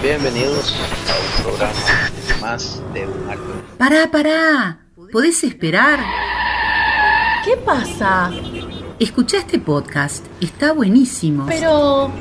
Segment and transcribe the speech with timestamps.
[0.00, 0.74] Bienvenidos
[1.08, 1.72] a un programa
[2.40, 3.42] más de un alto.
[3.76, 4.78] Pará, pará.
[5.10, 5.98] ¿Podés esperar?
[7.44, 8.30] ¿Qué pasa?
[9.00, 10.24] Escucha este podcast.
[10.40, 11.46] Está buenísimo.
[11.46, 12.12] Pero,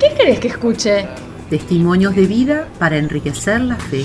[0.00, 1.06] ¿qué querés que escuche?
[1.48, 4.04] Testimonios de vida para enriquecer la fe.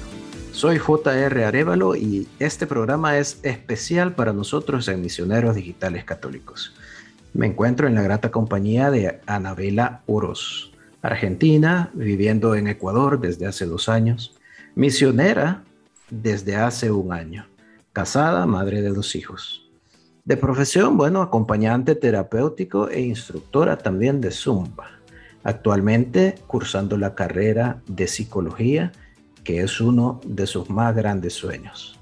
[0.61, 1.43] Soy J.R.
[1.43, 6.75] Arevalo y este programa es especial para nosotros en Misioneros Digitales Católicos.
[7.33, 13.65] Me encuentro en la grata compañía de Anabela Uros argentina, viviendo en Ecuador desde hace
[13.65, 14.35] dos años,
[14.75, 15.63] misionera
[16.11, 17.47] desde hace un año,
[17.91, 19.67] casada, madre de dos hijos.
[20.25, 24.91] De profesión, bueno, acompañante terapéutico e instructora también de Zumba.
[25.43, 28.91] Actualmente cursando la carrera de psicología,
[29.43, 31.99] que es uno de sus más grandes sueños.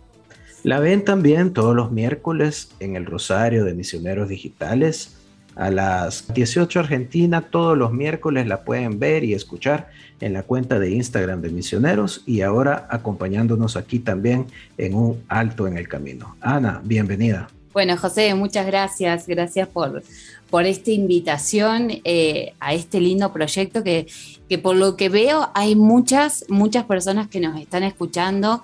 [0.64, 5.16] La ven también todos los miércoles en el Rosario de Misioneros Digitales
[5.56, 7.42] a las 18 Argentina.
[7.50, 12.24] Todos los miércoles la pueden ver y escuchar en la cuenta de Instagram de Misioneros
[12.26, 16.36] y ahora acompañándonos aquí también en un alto en el camino.
[16.42, 17.48] Ana, bienvenida.
[17.72, 19.28] Bueno, José, muchas gracias.
[19.28, 20.04] Gracias por,
[20.50, 24.08] por esta invitación eh, a este lindo proyecto que,
[24.48, 28.62] que por lo que veo hay muchas, muchas personas que nos están escuchando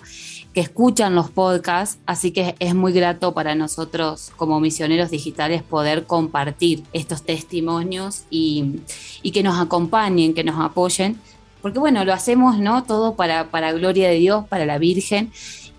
[0.55, 6.05] que escuchan los podcasts, así que es muy grato para nosotros como misioneros digitales poder
[6.05, 8.79] compartir estos testimonios y,
[9.33, 11.19] que nos acompañen, que nos apoyen,
[11.61, 12.85] porque bueno, lo hacemos, ¿no?
[12.85, 15.29] Todo para, para gloria de Dios, para la Virgen,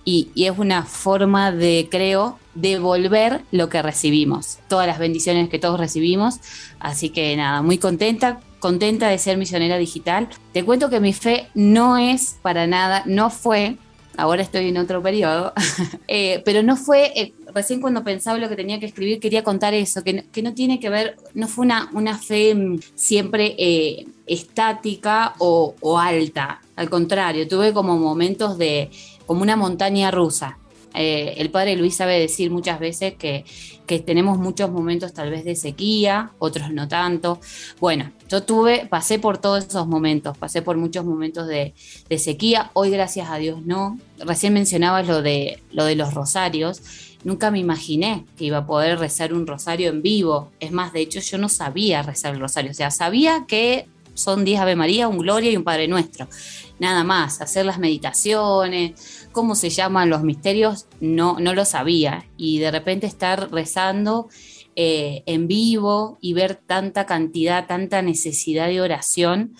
[0.07, 5.79] y, es una forma de, creo, devolver lo que recibimos, todas las bendiciones que todos
[5.79, 6.39] recibimos,
[6.81, 10.29] así que nada, muy contenta, contenta de ser misionera digital.
[10.53, 13.77] Te cuento que mi fe no es para nada, no fue
[14.17, 15.53] ahora estoy en otro periodo,
[16.09, 19.75] eh, pero no fue, eh, recién cuando pensaba lo que tenía que escribir, quería contar
[19.75, 25.35] eso, que, no tiene que ver, no fue una, una fe mm, siempre eh, estática
[25.39, 28.91] o, o, alta, al contrario, tuve como momentos de,
[29.27, 30.59] como una montaña rusa.
[30.95, 33.45] el padre Luis sabe decir muchas veces que
[33.87, 37.41] que tenemos muchos momentos tal vez de sequía, otros no tanto.
[37.81, 41.73] Bueno, yo tuve, pasé por todos esos momentos, pasé por muchos momentos de,
[42.19, 43.99] sequía, hoy gracias a Dios no.
[44.19, 46.83] Recién mencionabas lo de, lo de los rosarios,
[47.25, 50.51] nunca me imaginé que iba a poder rezar un rosario en vivo.
[50.61, 54.45] Es más, de hecho yo no sabía rezar el rosario, o sea, sabía que son
[54.45, 56.29] 10 Ave María, un Gloria y un Padre Nuestro.
[56.79, 62.27] Nada más, hacer las meditaciones, cómo se llaman los misterios, no, no lo sabía.
[62.37, 64.29] Y de repente estar rezando
[64.75, 69.55] eh, en vivo y ver tanta cantidad, tanta necesidad de oración,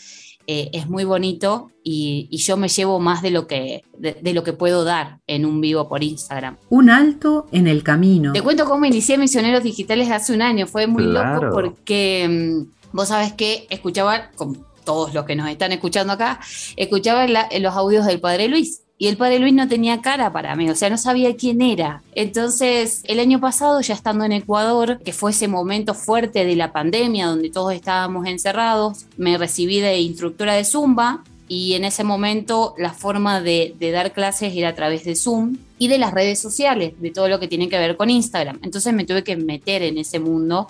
[0.49, 4.53] eh, es muy bonito y, yo me llevo más de lo, que, de, lo que
[4.53, 6.57] puedo dar en un vivo por Instagram.
[6.69, 8.33] Un alto en el camino.
[8.33, 10.69] Te cuento cómo inicié Misioneros Digitales hace un año.
[10.69, 15.71] Fue muy loco porque mm, Vos sabés que escuchaba, como todos los que nos están
[15.71, 16.41] escuchando acá,
[16.77, 18.85] escuchaba los audios del Padre Luis.
[18.97, 22.03] Y el Padre Luis no tenía cara para mí, o sea, no sabía quién era.
[22.15, 26.73] Entonces, el año pasado, ya estando en Ecuador, que fue ese momento fuerte de la
[26.73, 32.75] pandemia, donde todos estábamos encerrados, me recibí de instructora de Zumba y en ese momento
[32.79, 36.41] la forma de, de, dar clases era a través de Zoom y de las redes
[36.41, 38.59] sociales, de todo lo que tiene que ver con Instagram.
[38.63, 40.67] Entonces me tuve que meter en ese mundo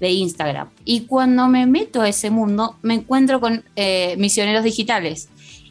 [0.00, 0.68] de Instagram.
[0.84, 5.28] Y cuando me meto a ese mundo, me encuentro con eh, misioneros digitales.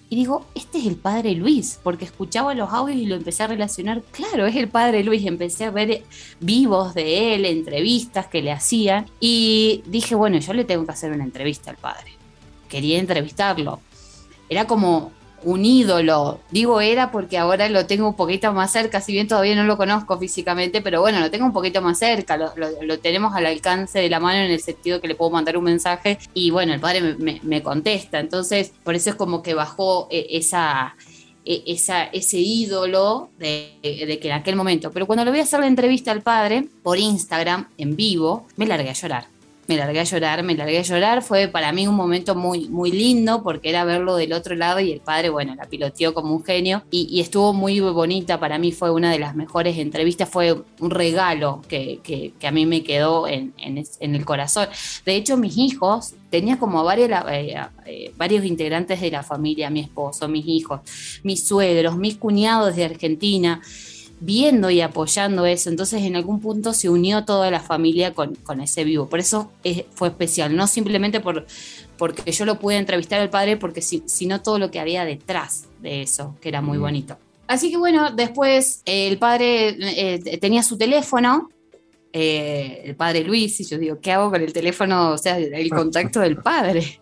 [0.08, 3.48] Y digo, este es el padre Luis, porque escuchaba los audios y lo empecé a
[3.48, 4.04] relacionar.
[4.12, 5.26] Claro, es el padre Luis.
[5.26, 6.04] Empecé a ver
[6.40, 9.08] vivos de él, entrevistas que le hacían.
[9.20, 12.12] Y dije, bueno, yo le tengo que hacer una entrevista al padre.
[12.70, 13.80] Quería entrevistarlo.
[14.48, 15.12] Era como
[15.46, 16.40] un ídolo.
[16.52, 19.78] Digo era porque ahora lo tengo un poquito más cerca, si bien todavía no lo
[19.78, 24.10] conozco físicamente, pero bueno, lo tengo un poquito más cerca, lo, tenemos al alcance de
[24.10, 27.16] la mano en el sentido que le puedo mandar un mensaje y bueno, el padre
[27.18, 28.20] me, contesta.
[28.20, 30.96] Entonces, por eso es como que bajó eh, esa...
[31.48, 35.44] E, esa, ese ídolo de, de, que en aquel momento, pero cuando le voy a
[35.44, 39.35] hacer la entrevista al padre por Instagram en vivo, me largué a llorar
[39.68, 41.22] me largué a llorar, me largué a llorar.
[41.24, 44.92] Fue para mí un momento muy, muy lindo porque era verlo del otro lado y
[44.92, 48.40] el padre, bueno, la piloteó como un genio y, estuvo muy bonita.
[48.40, 52.66] Para mí fue una de las mejores entrevistas, fue un regalo que, que, a mí
[52.66, 54.68] me quedó en, en, el corazón.
[55.06, 59.80] De hecho, mis hijos, tenía como varios, eh, eh, varios integrantes de la familia, mi
[59.80, 60.82] esposo, mis hijos,
[61.24, 63.62] mis suegros, mis cuñados de Argentina
[64.20, 65.70] viendo y apoyando eso.
[65.70, 69.08] Entonces en algún punto se unió toda la familia con, ese vivo.
[69.08, 69.52] Por eso
[69.94, 71.46] fue especial, no simplemente por,
[71.98, 76.02] porque yo lo pude entrevistar al padre, porque sino todo lo que había detrás de
[76.02, 77.18] eso, que era muy bonito.
[77.48, 81.50] Así que bueno, después el padre eh, tenía su teléfono,
[82.12, 85.12] eh, el padre Luis, y yo digo, ¿qué hago con el teléfono?
[85.12, 87.00] O sea, el contacto del padre.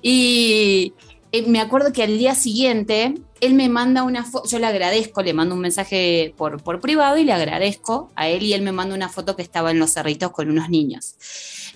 [0.00, 1.07] Y eh,
[1.46, 5.32] me acuerdo que al día siguiente él me manda una foto, yo le agradezco, le
[5.32, 8.94] mando un mensaje por, por privado y le agradezco a él y él me manda
[8.94, 11.16] una foto que estaba en los cerritos con unos niños.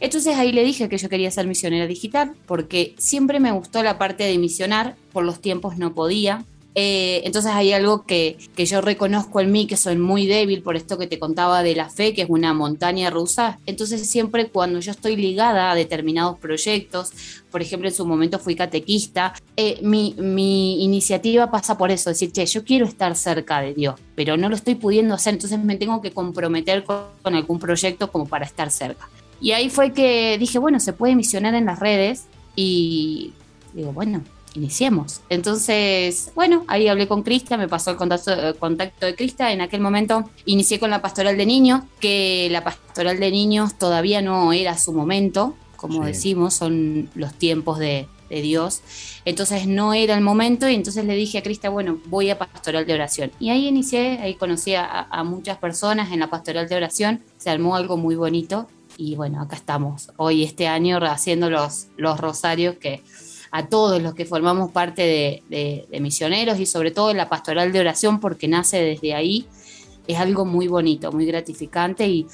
[0.01, 3.99] Entonces ahí le dije que yo quería ser misionera digital porque siempre me gustó la
[3.99, 9.41] parte de misionar, por los tiempos no podía, eh, entonces hay algo que, yo reconozco
[9.41, 12.23] en mí, que soy muy débil por esto que te contaba de la fe, que
[12.23, 13.59] es una montaña rusa.
[13.67, 17.11] Entonces siempre cuando yo estoy ligada a determinados proyectos,
[17.51, 20.15] por ejemplo en su momento fui catequista, eh, mi,
[20.83, 24.57] iniciativa pasa por eso, decir, che, yo quiero estar cerca de Dios, pero no lo
[24.57, 28.71] estoy pudiendo hacer, entonces me tengo que comprometer con, con algún proyecto como para estar
[28.71, 29.09] cerca.
[29.41, 33.33] Y ahí fue que dije, bueno, se puede misionar en las redes y
[33.75, 34.23] digo, bueno,
[34.55, 35.21] iniciemos.
[35.29, 39.53] Entonces, bueno, ahí hablé con Crista, me pasó el contacto, contacto de Crista.
[39.53, 44.23] En aquel momento inicié con la pastoral de niños, que la pastoral de niños todavía
[44.23, 48.81] no era su momento, como decimos, son los tiempos de, Dios.
[49.27, 52.87] Entonces no era el momento y entonces le dije a Crista, bueno, voy a pastoral
[52.87, 53.31] de oración.
[53.39, 57.77] Y ahí inicié, ahí conocí a, muchas personas en la pastoral de oración, se armó
[57.77, 63.03] algo muy bonito y bueno, acá estamos hoy este año haciendo los, los rosarios que
[63.53, 67.81] a todos los que formamos parte de, misioneros y sobre todo en la pastoral de
[67.81, 69.47] oración porque nace desde ahí,
[70.09, 72.27] es algo muy bonito, muy gratificante y,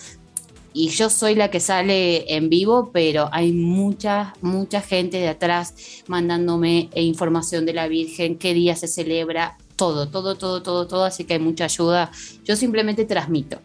[0.72, 5.74] y yo soy la que sale en vivo, pero hay mucha, mucha gente de atrás
[6.06, 11.24] mandándome información de la Virgen, qué día se celebra, todo, todo, todo, todo, todo, así
[11.24, 12.12] que hay mucha ayuda.
[12.44, 13.58] Yo simplemente transmito.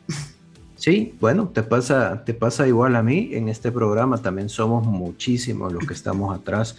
[0.76, 3.30] Sí, bueno, te pasa, te pasa igual a mí.
[3.32, 6.76] En este programa también somos muchísimos los que estamos atrás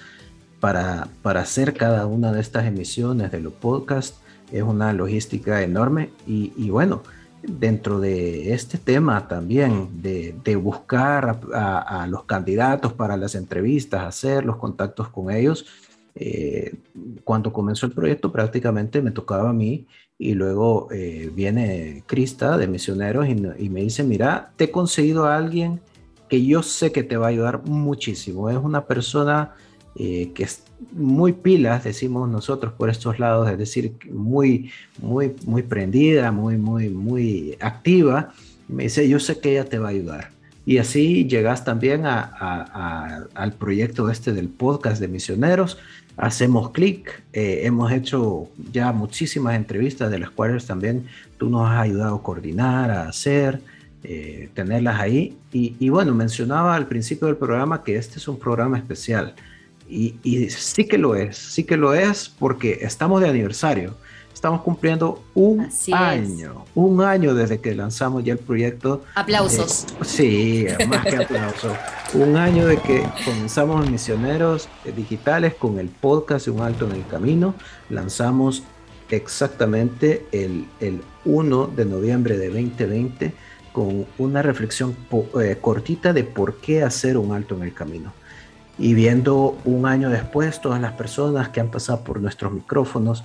[0.65, 4.19] para, hacer cada una de estas emisiones de los podcasts
[4.51, 7.03] es una logística enorme y, bueno,
[7.43, 14.57] dentro de este tema también de, buscar a, los candidatos para las entrevistas, hacer los
[14.57, 15.67] contactos con ellos,
[16.15, 16.77] eh,
[17.25, 22.69] cuando comenzó el proyecto prácticamente me tocaba a mí y luego eh, viene Crista de
[22.69, 25.81] Misioneros y, y, me dice, mira, te he conseguido a alguien
[26.31, 28.49] que yo sé que te va a ayudar muchísimo.
[28.49, 29.53] Es una persona
[29.97, 34.71] eh, que es muy pilas, decimos nosotros por estos lados, es decir, muy,
[35.01, 38.33] muy, muy prendida, muy, muy, muy activa.
[38.69, 40.31] Me dice, yo sé que ella te va a ayudar.
[40.67, 45.79] Y así llegas también al proyecto este del podcast de misioneros.
[46.17, 51.07] Hacemos clic, eh, hemos hecho ya muchísimas entrevistas de las cuales también
[51.39, 53.61] tú nos has ayudado a coordinar, a hacer,
[54.05, 55.37] eh, tenerlas ahí.
[55.53, 59.35] Y, y bueno, mencionaba al principio del programa que este es un programa especial
[59.89, 63.95] y, sí que lo es, sí que lo es porque estamos de aniversario.
[64.33, 69.03] Estamos cumpliendo un año, un año desde que lanzamos ya el proyecto.
[69.15, 69.87] Aplausos.
[70.03, 71.73] sí, más que aplausos.
[72.13, 77.55] un año de que comenzamos Misioneros Digitales con el podcast Un Alto en el Camino.
[77.89, 78.65] Lanzamos
[79.09, 83.33] exactamente el, el 1 de noviembre de 2020
[83.73, 84.97] con una reflexión
[85.41, 88.13] eh, cortita de por qué hacer un alto en el camino
[88.79, 93.25] y viendo un año después todas las personas que han pasado por nuestros micrófonos,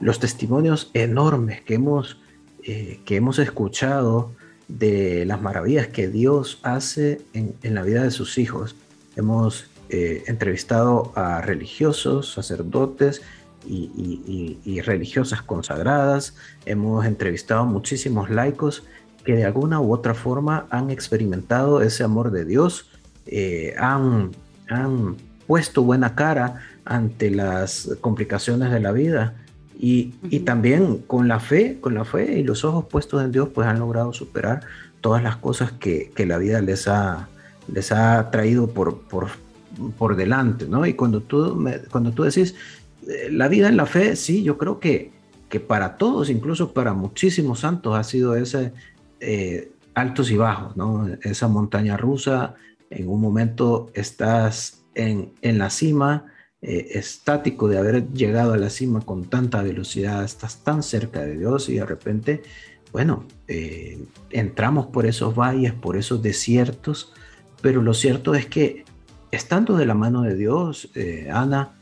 [0.00, 2.18] los testimonios enormes que hemos,
[2.64, 4.32] eh, que hemos escuchado
[4.66, 8.76] de las maravillas que Dios hace en, la vida de sus hijos.
[9.16, 13.22] Hemos eh, entrevistado a religiosos, sacerdotes
[13.66, 16.34] y, y, religiosas consagradas.
[16.64, 18.84] Hemos entrevistado a muchísimos laicos
[19.24, 22.88] que de alguna u otra forma han experimentado ese amor de Dios,
[23.26, 24.30] eh, han
[24.68, 29.34] han puesto buena cara ante las complicaciones de la vida
[29.78, 30.10] y,
[30.40, 33.78] también con la fe, con la fe y los ojos puestos en Dios, pues han
[33.78, 34.62] logrado superar
[35.00, 37.28] todas las cosas que, la vida les ha,
[37.72, 39.28] les ha traído por, por,
[39.96, 40.84] por delante, ¿no?
[40.84, 42.56] Y cuando tú, cuando tú decís,
[43.06, 45.12] eh, la vida en la fe, sí, yo creo que,
[45.48, 48.72] que para todos, incluso para muchísimos santos, ha sido ese
[49.20, 51.08] eh, altos y bajos, ¿no?
[51.22, 52.54] Esa montaña rusa
[52.90, 56.26] en un momento estás en, en la cima,
[56.60, 61.36] eh, estático de haber llegado a la cima con tanta velocidad, estás tan cerca de
[61.36, 62.42] Dios y de repente,
[62.90, 67.12] bueno, eh, entramos por esos valles, por esos desiertos,
[67.62, 68.84] pero lo cierto es que
[69.30, 71.76] estando de la mano de Dios, eh, Ana,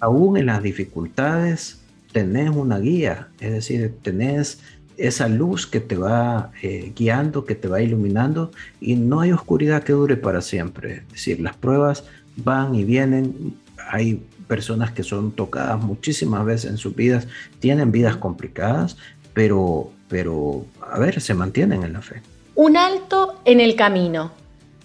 [0.00, 4.62] aún en las dificultades, tenés una guía, es decir, tenés
[4.96, 6.52] esa luz que te va
[6.94, 11.02] guiando, que te va iluminando y no hay oscuridad que dure para siempre.
[11.08, 12.04] Es decir, las pruebas
[12.36, 13.56] van y vienen,
[13.90, 17.26] hay personas que son tocadas muchísimas veces en sus vidas,
[17.60, 18.96] tienen vidas complicadas,
[19.32, 22.22] pero, pero, a ver, se mantienen en la fe.
[22.54, 24.32] Un alto en el camino.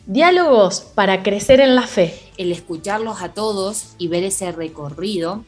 [0.08, 2.16] Diálogos para crecer en la fe.
[2.38, 5.44] El escucharlos a todos y ver ese recorrido,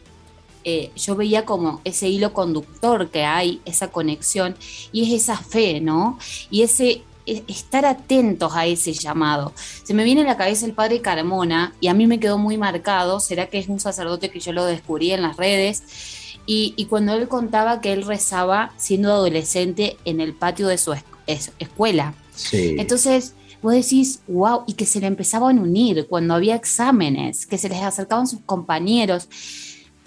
[0.64, 4.56] eh, yo veía como ese hilo conductor que hay, esa conexión,
[4.92, 6.18] y es esa fe, ¿no?
[6.50, 9.54] Y ese estar atentos a ese llamado.
[9.84, 12.58] Se me viene a la cabeza el padre Carmona y a mí me quedó muy
[12.58, 15.84] marcado, será que es un sacerdote que yo lo descubrí en las redes,
[16.46, 20.94] y, cuando él contaba que él rezaba siendo adolescente en el patio de su
[21.60, 22.14] escuela.
[22.52, 27.58] Entonces, vos decís, wow, y que se le empezaban a unir cuando había exámenes, que
[27.58, 29.30] se les acercaban sus compañeros.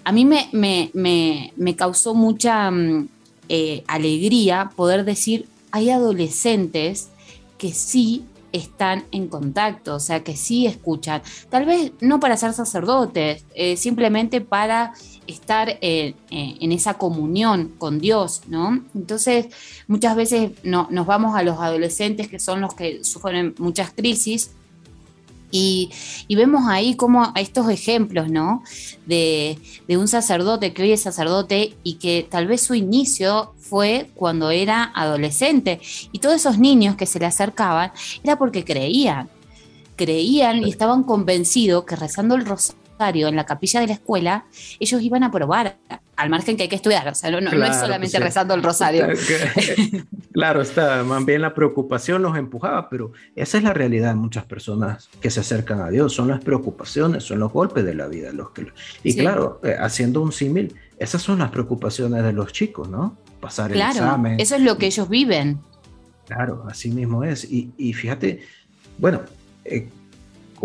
[0.05, 3.09] A mí me, me, causó mucha mm,
[3.49, 7.09] eh, alegría poder decir, hay adolescentes
[7.57, 8.23] que sí
[8.55, 11.21] están en contacto, o sea, que sí escuchan.
[11.49, 14.93] Tal vez no para ser sacerdotes, eh, simplemente para
[15.27, 18.81] estar eh, eh, en esa comunión con Dios, ¿no?
[18.95, 19.47] Entonces,
[19.87, 24.51] muchas veces no, nos vamos a los adolescentes que son los que sufren muchas crisis
[25.57, 28.63] y, vemos ahí como estos ejemplos, ¿no?
[29.05, 29.57] De,
[29.89, 34.91] un sacerdote que hoy es sacerdote y que tal vez su inicio fue cuando era
[34.93, 35.79] adolescente.
[36.11, 37.91] Y todos esos niños que se le acercaban
[38.23, 39.29] era porque creían.
[39.95, 44.45] Creían y estaban convencidos que rezando el rosario en la capilla de la escuela,
[44.79, 45.77] ellos iban a probar
[46.15, 49.07] al margen que hay que estudiar, o sea, no, es solamente rezando el rosario.
[50.35, 54.43] Claro, está, más bien la preocupación los empujaba, pero esa es la realidad de muchas
[54.43, 58.33] personas que se acercan a Dios, son las preocupaciones, son los golpes de la vida
[58.33, 58.67] los que...
[59.01, 63.17] Y claro, eh, haciendo un símil, esas son las preocupaciones de los chicos, ¿no?
[63.39, 64.37] Pasar el examen.
[64.37, 65.61] Eso es lo que ellos viven.
[66.27, 67.47] Claro, así mismo es.
[67.49, 68.41] Y, fíjate,
[68.97, 69.21] bueno,
[69.63, 69.87] eh,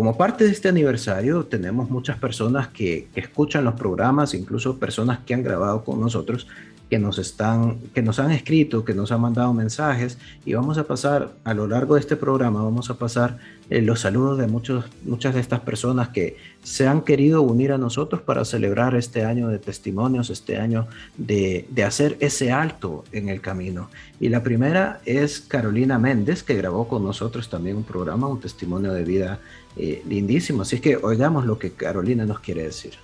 [0.01, 5.35] como parte de este aniversario, tenemos muchas personas que, escuchan los programas, incluso personas que
[5.35, 6.47] han grabado con nosotros,
[6.91, 10.83] que nos, están, que nos han escrito, que nos han mandado mensajes y vamos a
[10.83, 13.37] pasar a lo largo de este programa, vamos a pasar
[13.69, 17.77] eh, los saludos de muchos, muchas de estas personas que se han querido unir a
[17.77, 23.39] nosotros para celebrar este año de testimonios, este año de, hacer ese alto en el
[23.39, 23.89] camino.
[24.19, 28.91] Y la primera es Carolina Méndez, que grabó con nosotros también un programa, un testimonio
[28.91, 29.39] de vida
[29.77, 30.63] eh, lindísimo.
[30.63, 32.95] Así que oigamos lo que Carolina nos quiere decir.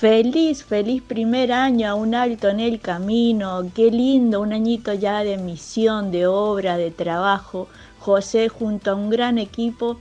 [0.00, 5.38] Feliz, feliz primer año, un alto en el camino, qué lindo, un añito ya de
[5.38, 7.66] misión, de obra, de trabajo.
[7.98, 9.98] José junto a un gran equipo,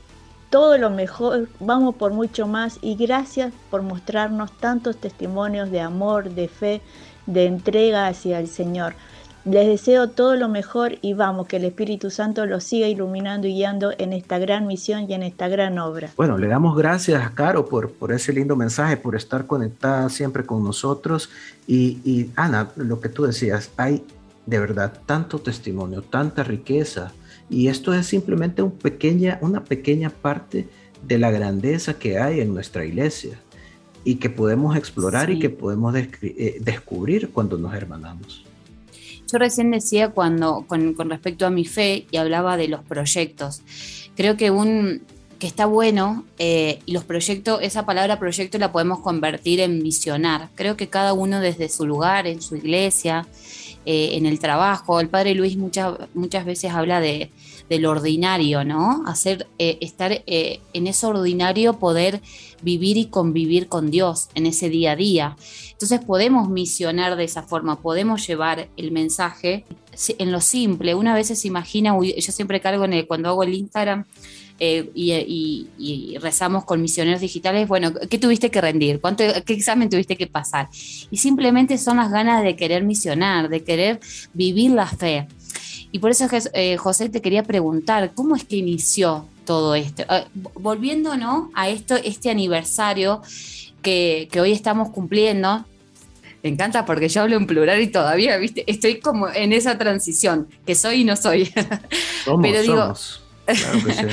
[0.51, 6.29] todo lo mejor, vamos por mucho más y gracias por mostrarnos tantos testimonios de amor,
[6.29, 6.81] de fe,
[7.25, 8.93] de entrega hacia el Señor.
[9.47, 13.53] Les deseo todo lo mejor y vamos, que el Espíritu Santo los siga iluminando y
[13.53, 16.11] guiando en esta gran misión y en esta gran obra.
[16.17, 20.45] Bueno, le damos gracias a Caro por, por ese lindo mensaje, por estar conectada siempre
[20.45, 21.29] con nosotros.
[21.65, 24.03] Y, y Ana, lo que tú decías, hay
[24.45, 27.13] de verdad tanto testimonio, tanta riqueza.
[27.49, 30.67] Y esto es simplemente un pequeña, una pequeña parte
[31.07, 33.39] de la grandeza que hay en nuestra iglesia
[34.03, 38.46] y que podemos explorar y que podemos eh, descubrir cuando nos hermanamos.
[39.31, 43.61] Yo recién decía cuando, con, respecto a mi fe y hablaba de los proyectos.
[44.15, 45.01] Creo que un
[45.39, 50.49] que está bueno eh, y los proyectos, esa palabra proyecto la podemos convertir en misionar.
[50.55, 53.27] Creo que cada uno desde su lugar, en su iglesia,
[53.85, 54.99] eh, en el trabajo.
[54.99, 57.29] El padre Luis muchas, muchas veces habla de,
[57.69, 59.03] del ordinario, ¿no?
[59.05, 62.21] Hacer, eh, estar en ese ordinario, poder
[62.61, 65.37] vivir y convivir con Dios en ese día a día.
[65.71, 69.65] Entonces podemos misionar de esa forma, podemos llevar el mensaje
[70.17, 70.95] en lo simple.
[70.95, 74.05] Una vez se imagina, yo siempre cargo en cuando hago el Instagram,
[74.59, 78.99] eh, y, rezamos con misioneros digitales, bueno, ¿qué tuviste que rendir?
[78.99, 80.67] ¿Cuánto, ¿Qué examen tuviste que pasar?
[81.11, 83.99] Y simplemente son las ganas de querer misionar, de querer
[84.33, 85.27] vivir la fe.
[85.91, 90.03] Y por eso, eh, José, te quería preguntar, ¿cómo es que inició todo esto?
[90.09, 90.25] Ah,
[90.55, 91.49] volviendo ¿no?
[91.53, 93.21] a esto, este aniversario
[93.81, 95.65] que, hoy estamos cumpliendo,
[96.43, 100.47] me encanta porque yo hablo en plural y todavía, viste, estoy como en esa transición,
[100.65, 101.45] que soy y no soy.
[102.25, 102.93] Somos, Pero digo,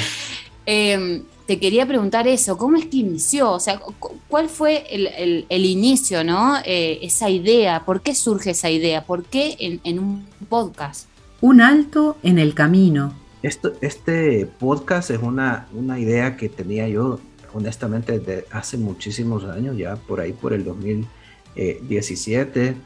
[0.67, 3.53] em, te quería preguntar eso, ¿cómo es que inició?
[3.53, 3.81] O sea,
[4.29, 6.57] ¿cuál fue el, inicio, ¿no?
[6.65, 9.05] Eh, esa idea, ¿por qué surge esa idea?
[9.05, 11.09] ¿Por qué en, un podcast?
[11.47, 13.13] Un alto en el camino.
[13.43, 17.21] Esto, este podcast es una, una idea que tenía yo
[17.53, 22.77] honestamente desde hace muchísimos años, ya por ahí por el 2017,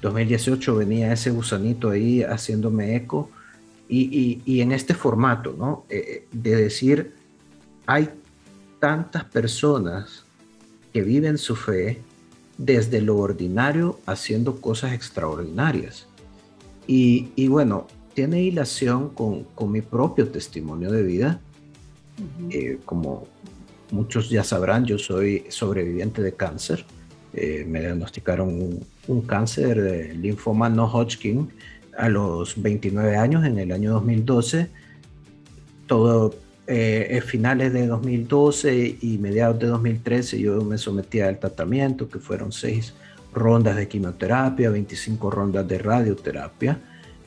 [0.00, 3.30] 2018 venía ese gusanito ahí haciéndome eco
[3.86, 5.84] y, y, en este formato, ¿no?
[5.90, 7.12] Eh, de decir,
[7.84, 8.08] hay
[8.80, 10.24] tantas personas
[10.94, 12.00] que viven su fe
[12.56, 16.06] desde lo ordinario haciendo cosas extraordinarias.
[16.86, 21.38] Y, y bueno, tiene hilación con, con, mi propio testimonio de vida.
[22.48, 23.26] Eh, como
[23.90, 26.86] muchos ya sabrán, yo soy sobreviviente de cáncer.
[27.34, 31.50] Eh, me diagnosticaron un, un, cáncer de linfoma no Hodgkin
[31.98, 34.70] a los 29 años en el año 2012.
[35.86, 36.34] Todo
[36.66, 42.50] eh, finales de 2012 y mediados de 2013 yo me sometí al tratamiento, que fueron
[42.50, 42.94] seis
[43.34, 46.80] rondas de quimioterapia, 25 rondas de radioterapia.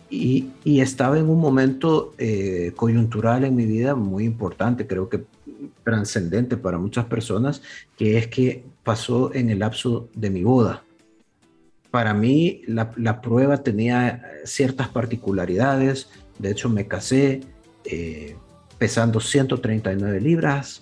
[0.10, 5.26] Y, estaba en un momento eh, coyuntural en mi vida muy importante, creo que
[5.84, 7.62] trascendente para muchas personas,
[7.98, 10.84] que es que pasó en el lapso de mi boda.
[11.92, 17.42] Para mí la, la prueba tenía ciertas particularidades, de hecho me casé,
[17.86, 18.36] eh,
[18.78, 20.82] pesando 139 libras,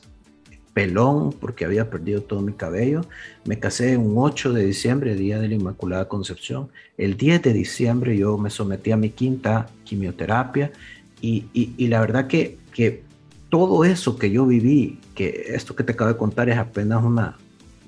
[0.78, 3.02] pelón porque había perdido todo mi cabello.
[3.46, 6.70] Me casé un 8 de diciembre, día de la Inmaculada Concepción.
[7.00, 10.72] El 10 de diciembre yo me sometí a mi quinta quimioterapia
[11.20, 13.02] y, y, la verdad que, que,
[13.50, 17.38] todo eso que yo viví, que esto que te acabo de contar es apenas una,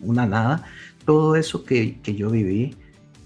[0.01, 0.63] una nada,
[1.05, 2.73] todo eso que, que yo viví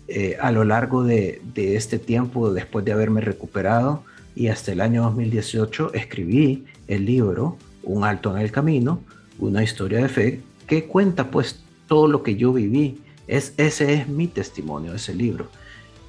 [0.09, 4.03] eh, a lo largo de, de este tiempo, después de haberme recuperado,
[4.35, 8.99] y hasta el año 2018 escribí el libro Un alto en el camino,
[9.47, 12.99] una historia de fe que cuenta pues todo lo que yo viví.
[13.27, 15.47] Es, ese es mi testimonio, ese libro.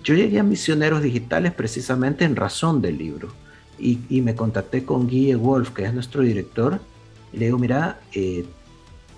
[0.03, 3.29] Yo llegué a Misioneros Digitales precisamente en razón del libro
[3.79, 6.81] y, y me contacté con Guille Wolf, que es nuestro director,
[7.33, 8.45] y le digo, mira, eh,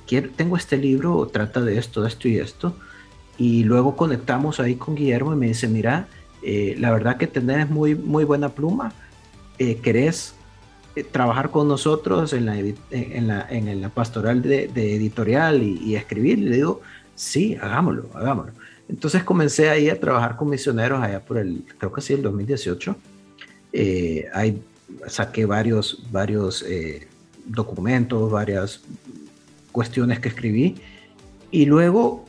[0.06, 2.76] quiero, tengo este libro, trata de esto, esto y esto,
[3.36, 6.08] y luego conectamos ahí con Guillermo y me dice, mira,
[6.42, 8.92] eh, la verdad que tenés muy, muy buena pluma,
[9.58, 10.35] eh, querés
[10.96, 16.38] eh, trabajar con nosotros en la, en la, en la pastoral de, editorial y, escribir.
[16.38, 16.80] le digo,
[17.14, 18.52] sí, hagámoslo, hagámoslo.
[18.88, 22.96] Entonces comencé ahí a trabajar con misioneros allá por el, creo que sí, el 2018.
[24.32, 24.62] ahí
[25.08, 26.64] saqué varios, varios
[27.44, 28.80] documentos, varias
[29.72, 30.76] cuestiones que escribí.
[31.50, 32.24] Y luego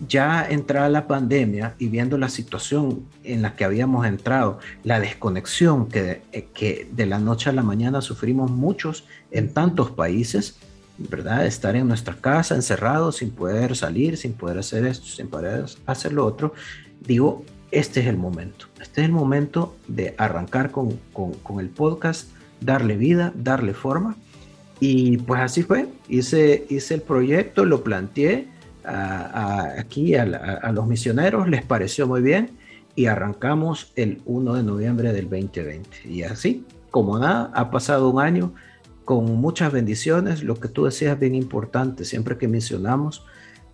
[0.00, 5.88] ya entrada la pandemia y viendo la situación en la que habíamos entrado, la desconexión
[5.88, 10.58] que, eh, que de la noche a la mañana sufrimos muchos en tantos países,
[10.98, 11.46] ¿verdad?
[11.46, 16.12] Estar en nuestra casa encerrados sin poder salir, sin poder hacer esto, sin poder hacer
[16.12, 16.52] lo otro.
[17.00, 18.66] Digo, este es el momento.
[18.80, 22.28] Este es el momento de arrancar con, con, con el podcast,
[22.60, 24.16] darle vida, darle forma.
[24.78, 25.88] Y pues así fue.
[26.08, 28.48] Hice, hice el proyecto, lo planteé
[28.86, 30.24] aquí a,
[30.72, 32.50] los misioneros, les pareció muy bien
[32.94, 36.08] y arrancamos el 1 de noviembre del 2020.
[36.08, 38.54] Y así, como nada, ha pasado un año
[39.04, 43.24] con muchas bendiciones, lo que tú decías bien importante, siempre que misionamos,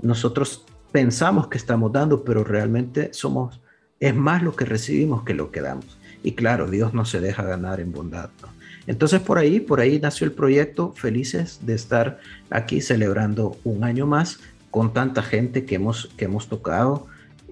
[0.01, 3.61] nosotros pensamos que estamos dando, pero realmente somos,
[4.01, 5.99] es más lo que recibimos que lo que damos.
[6.23, 8.31] Y claro, Dios no se deja ganar en bondad.
[8.87, 12.19] Entonces por ahí, por ahí nació el proyecto, felices de estar
[12.51, 14.41] aquí celebrando un año más
[14.73, 17.07] con tanta gente que hemos, que hemos tocado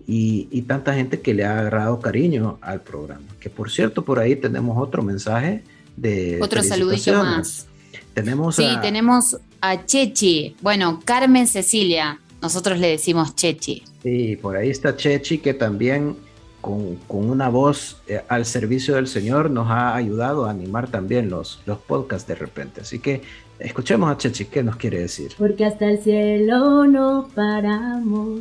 [0.07, 3.27] y, tanta gente que le ha agarrado cariño al programa.
[3.39, 5.63] Que por cierto, por ahí tenemos otro mensaje
[5.97, 6.41] de...
[6.43, 7.67] Otro saludito más.
[8.15, 10.57] Tenemos sí, tenemos a Chechi.
[10.63, 12.19] Bueno, Carmen Cecilia.
[12.41, 13.85] Nosotros le decimos Chechi.
[14.03, 16.17] Sí, por ahí está Chechi que también
[16.63, 21.61] con, una voz eh, al servicio del Señor nos ha ayudado a animar también los,
[21.67, 22.81] los podcasts de repente.
[22.81, 23.21] Así que
[23.61, 25.33] Escuchemos a Chechi, ¿qué nos quiere decir?
[25.37, 28.41] Porque hasta el cielo no paramos.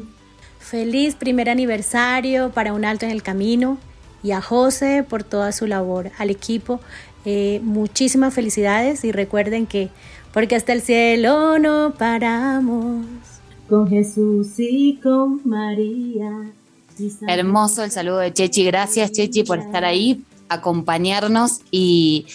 [0.59, 3.77] Feliz primer aniversario para Un Alto en el Camino
[4.23, 6.79] y a José por toda su labor, al equipo.
[7.25, 9.89] Eh, muchísimas felicidades y recuerden que
[10.33, 13.05] porque hasta el cielo no paramos.
[13.67, 16.53] Con Jesús y con María.
[17.27, 18.63] Hermoso el saludo de Chechi.
[18.65, 22.25] Gracias Chechi por estar ahí, acompañarnos y,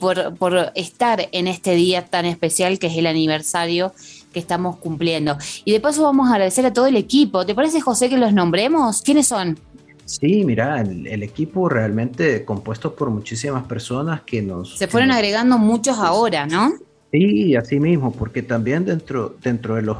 [0.00, 3.92] por, estar en este día tan especial que es el aniversario
[4.32, 5.36] que estamos cumpliendo.
[5.64, 7.44] Y de paso vamos a agradecer a todo el equipo.
[7.44, 9.02] ¿Te parece, José, que los nombremos?
[9.02, 9.58] ¿Quiénes son?
[10.06, 14.76] Sí, mira, el, equipo realmente compuesto por muchísimas personas que nos...
[14.76, 16.74] Se fueron agregando muchos ahora, ¿no?
[17.10, 19.98] Sí, así mismo, porque también dentro, dentro de, los,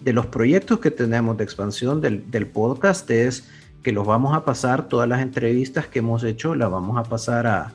[0.00, 3.44] de los proyectos que tenemos de expansión del, del podcast es
[3.82, 7.46] que los vamos a pasar, todas las entrevistas que hemos hecho, las vamos a pasar
[7.46, 7.72] a,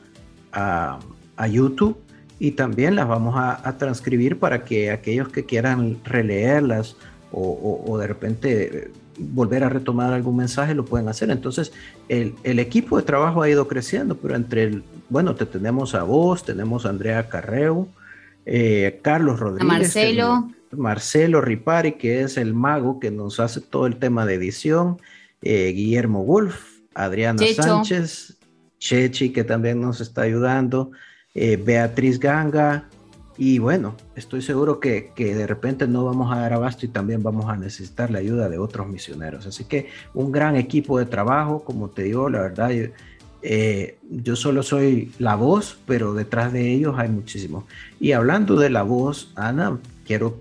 [0.52, 1.00] a,
[1.36, 1.98] a YouTube
[2.40, 6.96] y también las vamos a, a, transcribir para que aquellos que quieran releerlas
[7.32, 11.32] o, o, o, de repente volver a retomar algún mensaje lo pueden hacer.
[11.32, 11.74] Entonces,
[12.10, 16.04] el, el equipo de trabajo ha ido creciendo, pero entre el, bueno, te tenemos a
[16.04, 17.88] vos, tenemos a Andrea Carreu,
[18.46, 19.68] eh, Carlos Rodríguez.
[19.68, 20.50] Marcelo.
[20.72, 24.98] Marcelo Ripari, que es el mago que nos hace todo el tema de edición.
[25.42, 27.64] Eh, Guillermo Wolf, Adriana Checho.
[27.64, 28.38] Sánchez,
[28.80, 30.92] Chechi, que también nos está ayudando,
[31.34, 32.90] eh, Beatriz Ganga.
[33.40, 37.22] Y bueno, estoy seguro que, que, de repente no vamos a dar abasto y también
[37.22, 39.46] vamos a necesitar la ayuda de otros misioneros.
[39.46, 42.86] Así que un gran equipo de trabajo, como te digo, la verdad, yo,
[43.44, 47.66] eh, yo solo soy la voz, pero detrás de ellos hay muchísimos.
[48.00, 50.40] Y hablando de la voz, Ana, quiero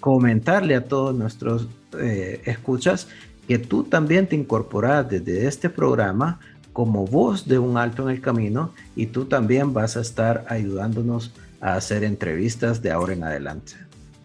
[0.00, 1.68] comentarle a todos nuestros
[2.00, 3.08] eh, escuchas
[3.46, 6.40] que tú también te incorporas desde este programa
[6.72, 11.32] como voz de un alto en el camino y tú también vas a estar ayudándonos
[11.60, 13.74] a hacer entrevistas de ahora en adelante.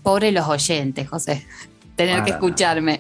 [0.04, 1.46] Pobre los oyentes, José
[1.98, 3.00] tener para que escucharme.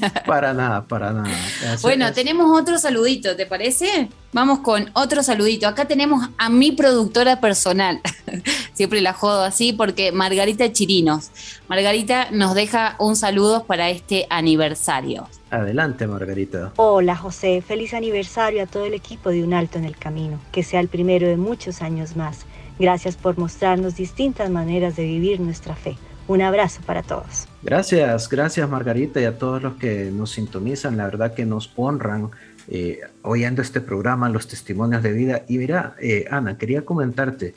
[0.00, 0.22] Nada.
[0.26, 1.28] Para nada, para nada.
[1.62, 4.08] Eso bueno, tenemos otro saludito, ¿te parece?
[4.32, 5.68] Vamos con otro saludito.
[5.68, 8.00] Acá tenemos a mi productora personal.
[8.72, 11.30] Siempre la jodo así porque Margarita Chirinos.
[11.68, 15.28] Margarita nos deja un saludo para este aniversario.
[15.50, 16.72] Adelante, Margarita.
[16.76, 17.62] Hola, José.
[17.62, 20.38] Feliz aniversario a todo el equipo de Un Alto en el Camino.
[20.52, 22.44] Que sea el primero de muchos años más.
[22.78, 25.96] Gracias por mostrarnos distintas maneras de vivir nuestra fe.
[26.28, 27.48] Un abrazo para todos.
[27.62, 30.98] Gracias, gracias Margarita y a todos los que nos sintonizan.
[30.98, 32.30] La verdad que nos honran
[32.68, 35.44] eh, oyendo este programa, los testimonios de vida.
[35.48, 37.54] Y mira, eh, Ana, quería comentarte,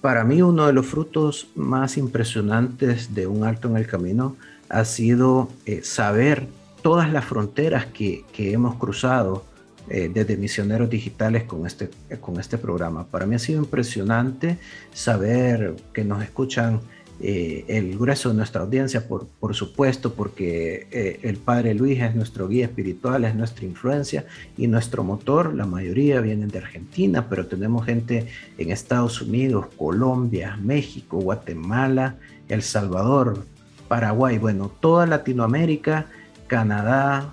[0.00, 4.36] para mí uno de los frutos más impresionantes de un alto en el camino
[4.68, 6.48] ha sido eh, saber
[6.82, 9.44] todas las fronteras que, que hemos cruzado
[9.88, 11.90] eh, desde misioneros digitales con este,
[12.20, 13.06] con este programa.
[13.06, 14.58] Para mí ha sido impresionante
[14.92, 16.80] saber que nos escuchan
[17.20, 22.14] eh, el grueso de nuestra audiencia, por, por supuesto, porque eh, el Padre Luis es
[22.14, 24.24] nuestro guía espiritual, es nuestra influencia
[24.56, 25.54] y nuestro motor.
[25.54, 28.26] La mayoría vienen de Argentina, pero tenemos gente
[28.58, 32.16] en Estados Unidos, Colombia, México, Guatemala,
[32.48, 33.44] El Salvador,
[33.88, 36.06] Paraguay, bueno, toda Latinoamérica,
[36.52, 37.32] Canadá,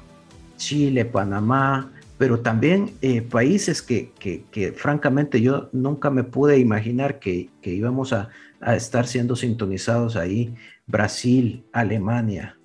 [0.56, 7.20] Chile, Panamá, pero también eh, países que, que, que, francamente yo nunca me pude imaginar
[7.20, 8.30] que, que íbamos a,
[8.62, 10.56] a, estar siendo sintonizados ahí.
[10.88, 12.58] Brasil, Alemania,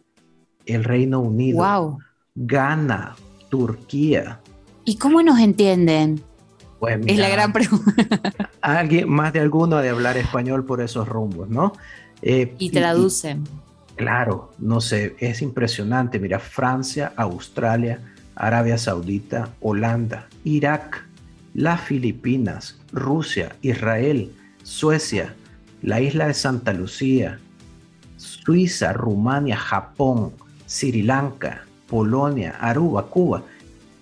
[0.65, 1.99] el Reino Unido, wow.
[2.37, 3.17] Ghana,
[3.49, 4.39] Turquía.
[4.85, 6.23] ¿Y cómo nos entienden?
[6.79, 8.31] Pues mira, es la gran pregunta.
[8.61, 11.73] Alguien, más de alguno de hablar español por esos rumbos, ¿no?
[12.23, 13.43] Eh, y traducen.
[13.43, 13.64] Y,
[13.97, 16.19] claro, no sé, es impresionante.
[16.19, 18.01] Mira, Francia, Australia,
[18.35, 21.07] Arabia Saudita, Holanda, Irak,
[21.55, 25.35] las Filipinas, Rusia, Israel, Suecia,
[25.83, 27.39] la isla de Santa Lucía,
[28.17, 30.33] Suiza, Rumania, Japón,
[30.67, 33.45] Sri Lanka, Polonia, Aruba, Cuba.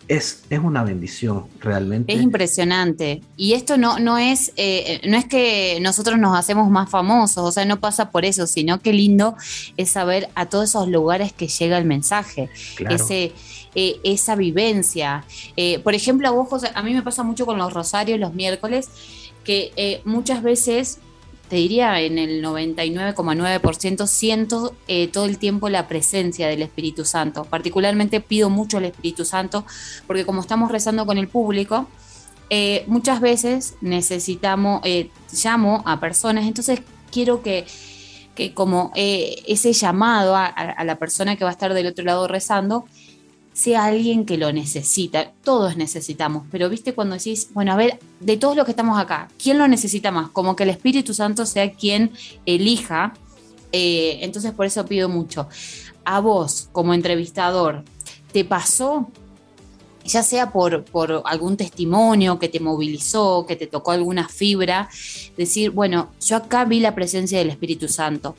[0.09, 2.12] Es, es, una bendición realmente.
[2.12, 3.23] Es impresionante.
[3.37, 7.53] Y esto no, no, es, eh, no es que nosotros nos hacemos más famosos, o
[7.53, 9.37] sea, no pasa por eso, sino que lindo
[9.77, 12.51] es saber a todos esos lugares que llega el mensaje.
[12.77, 12.97] Claro.
[12.97, 13.33] Ese,
[13.75, 15.25] eh, esa vivencia.
[15.57, 18.35] Eh, por ejemplo, a vos, José, a mí me pasa mucho con los rosarios los
[18.35, 18.88] miércoles,
[19.45, 20.99] que muchas veces,
[21.53, 27.45] te diría en el 99,9%, siento eh, todo el tiempo la presencia del Espíritu Santo.
[27.45, 29.67] Particularmente pido mucho al Espíritu Santo,
[30.07, 31.88] porque como estamos rezando con el público,
[32.49, 34.81] eh, muchas veces necesitamos,
[35.45, 37.67] llamo a personas, entonces quiero que
[38.35, 42.87] que como ese llamado a la persona que va a estar del otro lado rezando,
[43.53, 45.33] sea alguien que lo necesita.
[45.45, 49.29] Todos necesitamos, pero viste cuando decís, bueno, a ver, de todos los que estamos acá,
[49.43, 50.31] ¿quién lo necesita más?
[50.31, 52.12] Como que el Espíritu Santo sea quien
[52.47, 53.15] elija.
[53.73, 55.49] Eh, entonces por eso pido mucho.
[56.05, 57.85] A vos, como entrevistador,
[58.33, 59.09] ¿te pasó?
[60.05, 64.88] ya sea por, por algún testimonio que te movilizó, que te tocó alguna fibra,
[65.37, 68.37] decir, bueno, yo acá vi la presencia del Espíritu Santo,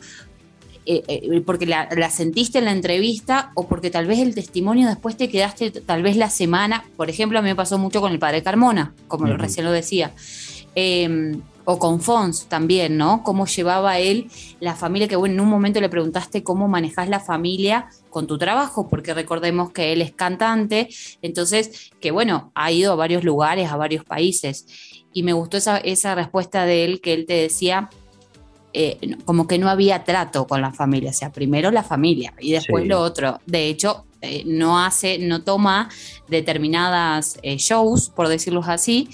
[0.85, 4.87] eh, eh, porque la, la, sentiste en la entrevista o porque tal vez el testimonio
[4.87, 8.11] después te quedaste tal vez la semana, por ejemplo, a mí me pasó mucho con
[8.11, 9.37] el padre Carmona, como uh -huh.
[9.37, 10.11] recién lo decía,
[10.75, 13.23] eh, o con Fons también, ¿no?
[13.23, 17.19] Cómo llevaba él la familia, que bueno, en un momento le preguntaste cómo manejas la
[17.19, 20.89] familia con tu trabajo, porque recordemos que él es cantante,
[21.21, 24.65] entonces, que bueno, ha ido a varios lugares, a varios países,
[25.13, 27.89] y me gustó esa, esa respuesta de él, que él te decía,
[28.75, 32.53] eh, como que no había trato con la familia, o sea, primero la familia y
[32.53, 33.39] después lo otro.
[33.45, 35.89] De hecho, eh, no hace, no toma
[36.27, 39.09] determinadas eh, shows, por decirlo así,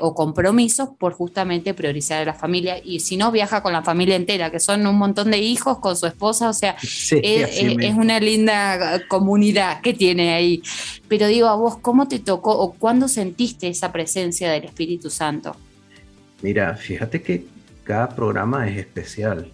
[0.00, 2.76] o compromisos por justamente priorizar a la familia.
[2.84, 5.96] Y si no, viaja con la familia entera, que son un montón de hijos con
[5.96, 10.62] su esposa, o sea, es, una linda comunidad que tiene ahí.
[11.08, 15.56] Pero digo, a vos, ¿cómo te tocó o cuándo sentiste esa presencia del Espíritu Santo?
[16.42, 17.46] Mira, fíjate que
[17.84, 19.50] cada programa es especial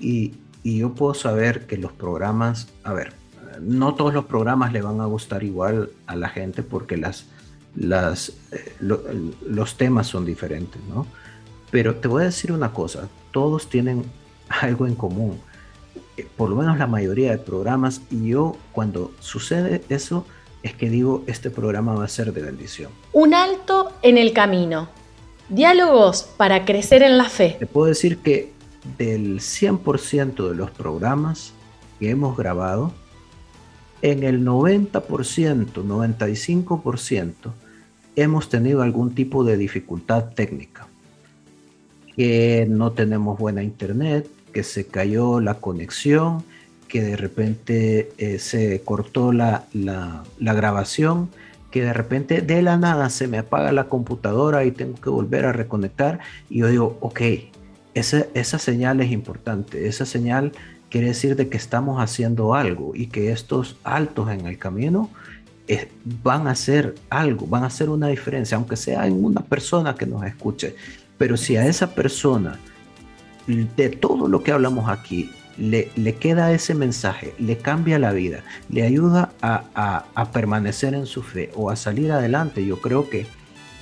[0.00, 3.14] y, yo puedo saber que los programas, a ver,
[3.58, 7.24] no todos los programas le van a gustar igual a la gente porque las,
[7.80, 11.06] eh, los temas son diferentes, ¿no?
[11.70, 14.04] Pero te voy a decir una cosa, todos tienen
[14.60, 15.40] algo en común,
[16.18, 20.26] eh, por lo menos la mayoría de programas, y yo cuando sucede eso
[20.62, 22.90] es que digo, este programa va a ser de bendición.
[23.12, 24.88] Un alto en el camino.
[25.48, 27.56] Diálogos para crecer en la fe.
[27.58, 28.52] Te puedo decir que
[28.98, 31.52] del 100% de los programas
[31.98, 32.92] que hemos grabado,
[34.02, 34.92] en el 90%,
[35.72, 37.32] 95%
[38.14, 40.86] hemos tenido algún tipo de dificultad técnica.
[42.14, 46.44] Que no tenemos buena internet, que se cayó la conexión,
[46.88, 51.30] que de repente eh, se cortó la, la, la grabación
[51.70, 55.44] que de repente de la nada se me apaga la computadora y tengo que volver
[55.44, 57.20] a reconectar y yo digo, ok,
[57.94, 60.52] esa, esa señal es importante, esa señal
[60.90, 65.10] quiere decir de que estamos haciendo algo y que estos altos en el camino
[65.66, 65.88] eh,
[66.22, 70.06] van a hacer algo, van a hacer una diferencia, aunque sea en una persona que
[70.06, 70.74] nos escuche.
[71.18, 72.58] Pero si a esa persona,
[73.46, 78.84] de todo lo que hablamos aquí, le, queda ese mensaje, le cambia la vida, le
[78.84, 83.26] ayuda a, permanecer en su fe o a salir adelante, yo creo que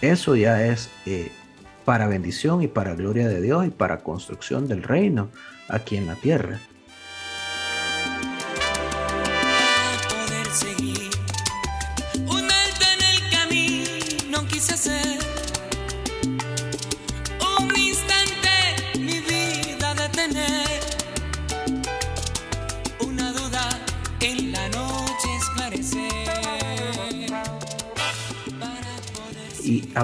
[0.00, 1.30] eso ya es eh,
[1.84, 5.28] para bendición y para gloria de Dios y para construcción del reino
[5.68, 6.60] aquí en la tierra.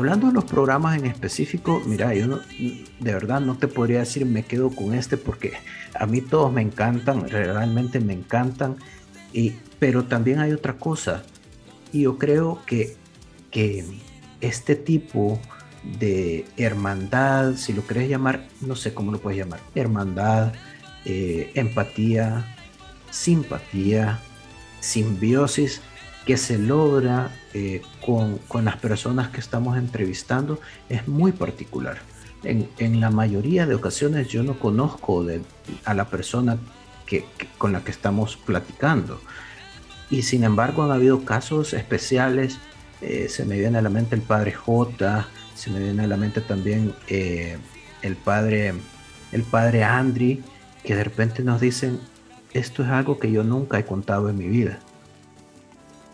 [0.03, 4.43] Hablando de los programas en específico, mira, yo de verdad no te podría decir me
[4.43, 5.53] quedo con este porque
[5.95, 8.75] a mí todos me encantan, realmente me encantan,
[9.33, 11.23] y, pero también hay otra cosa.
[11.93, 12.97] Y yo creo que,
[13.53, 13.85] que
[14.41, 15.41] este tipo
[16.01, 20.53] de hermandad, si lo querés llamar, no sé cómo lo puedes llamar, hermandad,
[21.05, 22.57] eh, empatía,
[23.09, 24.19] simpatía,
[24.81, 25.81] simbiosis,
[26.25, 31.99] que se logra eh, con, las personas que estamos entrevistando es muy particular.
[32.45, 35.25] En, la mayoría de ocasiones yo no conozco
[35.85, 36.59] a la persona
[37.07, 37.25] que,
[37.59, 39.21] con la que estamos platicando.
[40.11, 42.59] Y sin embargo han habido casos especiales.
[43.01, 46.17] Eh, se me viene a la mente el padre J, se me viene a la
[46.17, 47.59] mente también eh,
[48.03, 48.75] el padre
[49.33, 50.43] el padre Andri,
[50.85, 51.99] que de repente nos dicen,
[52.53, 54.79] esto es algo que yo nunca he contado en mi vida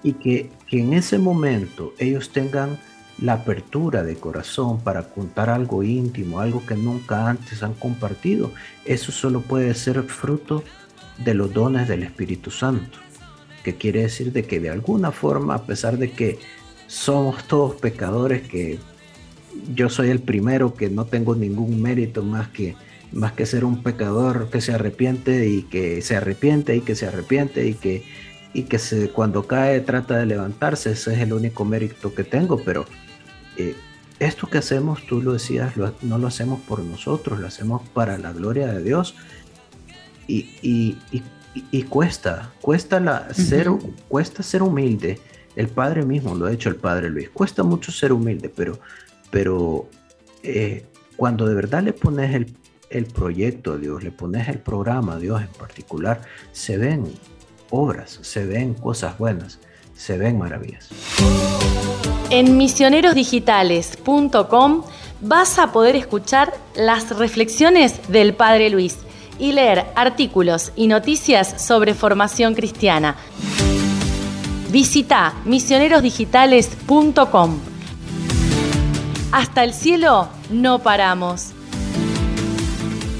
[0.02, 2.78] y que, en ese momento ellos tengan
[3.20, 8.52] la apertura de corazón para contar algo íntimo, algo que nunca antes han compartido,
[8.84, 10.62] eso solo puede ser fruto
[11.24, 12.98] de los dones del Espíritu Santo,
[13.64, 16.38] que quiere decir de que de alguna forma, a pesar de que
[16.86, 18.78] somos todos pecadores, que
[19.74, 22.76] yo soy el primero que no tengo ningún mérito más que
[23.12, 27.06] más que ser un pecador que se arrepiente y que se arrepiente y que se
[27.06, 28.04] arrepiente y que
[28.52, 32.62] y que se, cuando cae trata de levantarse, ese es el único mérito que tengo,
[32.64, 32.86] pero
[33.56, 33.74] eh,
[34.18, 38.32] esto que hacemos, tú lo decías, no lo hacemos por nosotros, lo hacemos para la
[38.32, 39.14] gloria de Dios.
[40.26, 40.98] Y, y,
[41.70, 43.70] y, cuesta, cuesta, la, ser,
[44.08, 45.18] cuesta ser humilde.
[45.56, 48.78] El Padre mismo lo ha hecho el Padre Luis, cuesta mucho ser humilde, pero,
[49.30, 49.88] pero
[50.42, 50.84] eh,
[51.16, 52.54] cuando de verdad le pones el,
[52.90, 56.20] el proyecto a Dios, le pones el programa a Dios en particular,
[56.52, 57.04] se ven
[57.70, 59.58] obras, se ven cosas buenas,
[59.94, 60.88] se ven maravillas.
[62.30, 64.82] En misionerosdigitales.com
[65.20, 68.98] vas a poder escuchar las reflexiones del Padre Luis
[69.38, 73.16] y leer artículos y noticias sobre formación cristiana.
[74.70, 77.58] Visita misionerosdigitales.com.
[79.32, 81.54] Hasta el cielo no paramos.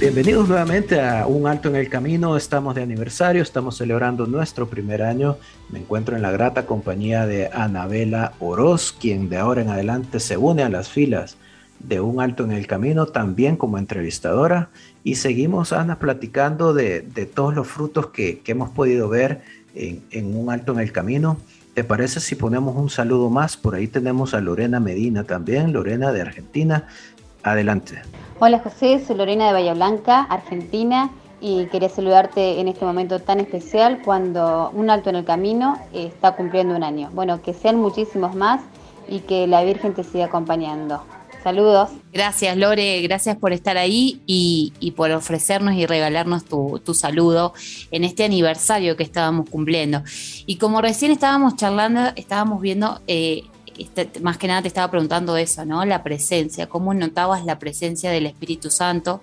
[0.00, 2.36] Bienvenidos nuevamente a Un Alto en el Camino.
[2.36, 5.38] Estamos de aniversario, estamos celebrando nuestro primer año.
[5.70, 10.36] Me encuentro en la grata compañía de Anabela Oroz, quien de ahora en adelante se
[10.36, 11.36] une a las filas
[11.80, 14.70] de Un Alto en el Camino, también como entrevistadora.
[15.02, 17.00] Y seguimos, Ana, platicando de,
[17.34, 19.40] todos los frutos que, hemos podido ver
[19.74, 21.38] en, en, Un Alto en el Camino.
[21.74, 23.56] ¿Te parece si ponemos un saludo más?
[23.56, 26.86] Por ahí tenemos a Lorena Medina también, Lorena de Argentina.
[27.42, 28.00] Adelante.
[28.40, 33.40] Hola José, soy Lorena de Bahía Blanca, Argentina, y quería saludarte en este momento tan
[33.40, 37.10] especial cuando Un Alto en el Camino está cumpliendo un año.
[37.12, 38.60] Bueno, que sean muchísimos más
[39.08, 41.02] y que la Virgen te siga acompañando.
[41.42, 41.90] Saludos.
[42.12, 43.00] Gracias, Lore.
[43.02, 47.54] Gracias por estar ahí y, por ofrecernos y regalarnos tu, saludo
[47.90, 50.02] en este aniversario que estábamos cumpliendo.
[50.46, 53.44] Y como recién estábamos charlando, estábamos viendo, eh,
[54.22, 55.84] más que nada te estaba preguntando eso, ¿no?
[55.84, 59.22] La presencia, cómo notabas la presencia del Espíritu Santo.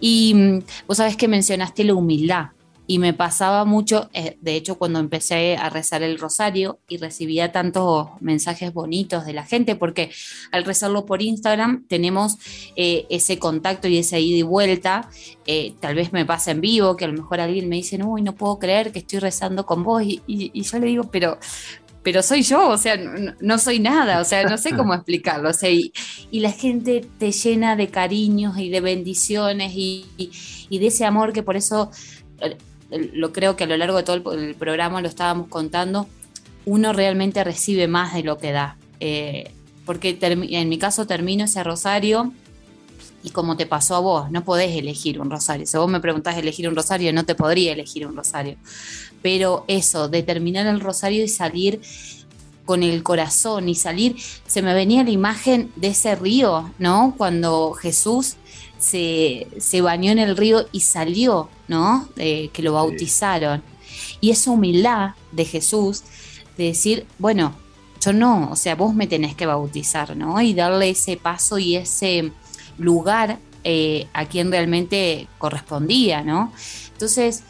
[0.00, 2.48] Y mm, vos sabés que mencionaste la humildad
[2.90, 7.52] y me pasaba mucho, eh, de hecho cuando empecé a rezar el rosario y recibía
[7.52, 10.10] tantos mensajes bonitos de la gente, porque
[10.52, 12.38] al rezarlo por Instagram tenemos
[12.76, 15.10] eh, ese contacto y esa ida y vuelta,
[15.46, 18.22] eh, tal vez me pasa en vivo, que a lo mejor alguien me dice, uy,
[18.22, 21.38] no puedo creer que estoy rezando con vos, y, yo le digo, pero
[22.08, 25.52] pero soy yo, o sea, no, soy nada, o sea, no sé cómo explicarlo, o
[25.52, 25.92] sea, y,
[26.32, 31.42] la gente te llena de cariños y de bendiciones y, y, de ese amor que
[31.42, 31.90] por eso
[33.12, 36.08] lo creo que a lo largo de todo el, programa lo estábamos contando,
[36.64, 38.78] uno realmente recibe más de lo que da.
[39.00, 39.50] Eh,
[39.84, 42.32] porque en mi caso termino ese rosario
[43.22, 45.66] y como te pasó a vos, no podés elegir un rosario.
[45.66, 48.56] Si vos me preguntás elegir un rosario, no te podría elegir un rosario.
[49.22, 51.80] Pero eso, de terminar el rosario y salir
[52.64, 57.14] con el corazón y salir, se me venía la imagen de ese río, ¿no?
[57.16, 58.36] Cuando Jesús
[58.78, 62.08] se, bañó en el río y salió, ¿no?
[62.16, 63.62] que lo bautizaron.
[64.20, 66.02] Y esa humildad de Jesús
[66.56, 67.54] de decir, bueno,
[68.00, 70.40] yo no, o sea, vos me tenés que bautizar, ¿no?
[70.40, 72.32] Y darle ese paso y ese
[72.78, 76.52] lugar eh, a quien realmente correspondía, ¿no?
[76.92, 77.42] Entonces,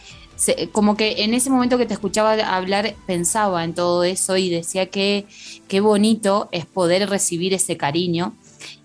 [0.72, 4.86] como que en ese momento que te escuchaba hablar, pensaba en todo eso y decía
[4.86, 5.26] que
[5.66, 8.34] qué bonito es poder recibir ese cariño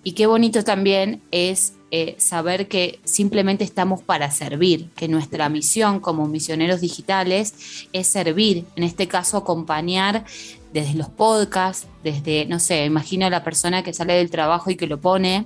[0.04, 6.00] y qué bonito también es eh, saber que simplemente estamos para servir, que nuestra misión
[6.00, 7.54] como misioneros digitales
[7.94, 10.26] es servir, en este caso acompañar
[10.74, 14.76] desde los podcasts, desde, no sé, imagino a la persona que sale del trabajo y
[14.76, 15.46] que lo pone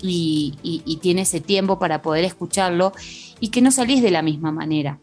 [0.00, 2.92] y, tiene ese tiempo para poder escucharlo
[3.38, 4.98] y que no salís de la misma manera.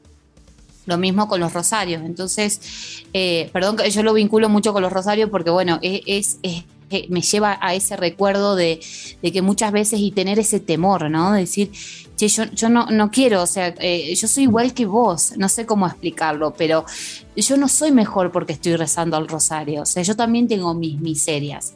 [0.86, 2.02] Lo mismo con los rosarios.
[2.04, 6.66] Entonces, eh, perdón que yo lo vinculo mucho con los rosarios porque, bueno, es, es
[7.10, 8.80] me lleva a ese recuerdo de,
[9.22, 11.34] que muchas veces y tener ese temor, ¿no?
[11.34, 11.72] De decir,
[12.16, 15.50] che, yo, yo no, no quiero, o sea, eh, yo soy igual que vos, no
[15.50, 16.86] sé cómo explicarlo, pero
[17.36, 21.00] yo no soy mejor porque estoy rezando al rosario, o sea, yo también tengo mis
[21.00, 21.74] miserias.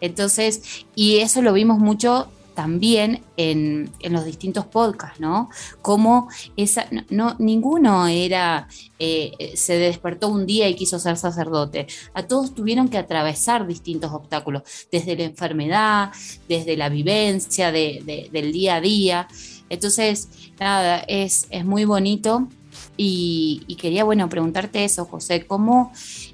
[0.00, 5.48] Entonces, y eso lo vimos mucho también en, los distintos podcasts, ¿no?
[5.80, 8.66] Como esa, no, ninguno era,
[8.98, 11.86] eh, se despertó un día y quiso ser sacerdote.
[12.14, 16.10] A todos tuvieron que atravesar distintos obstáculos, desde la enfermedad,
[16.48, 19.28] desde la vivencia del día a día.
[19.68, 22.48] Entonces, nada, es, es muy bonito.
[22.96, 25.92] Y, quería, bueno, preguntarte eso, José, ¿cómo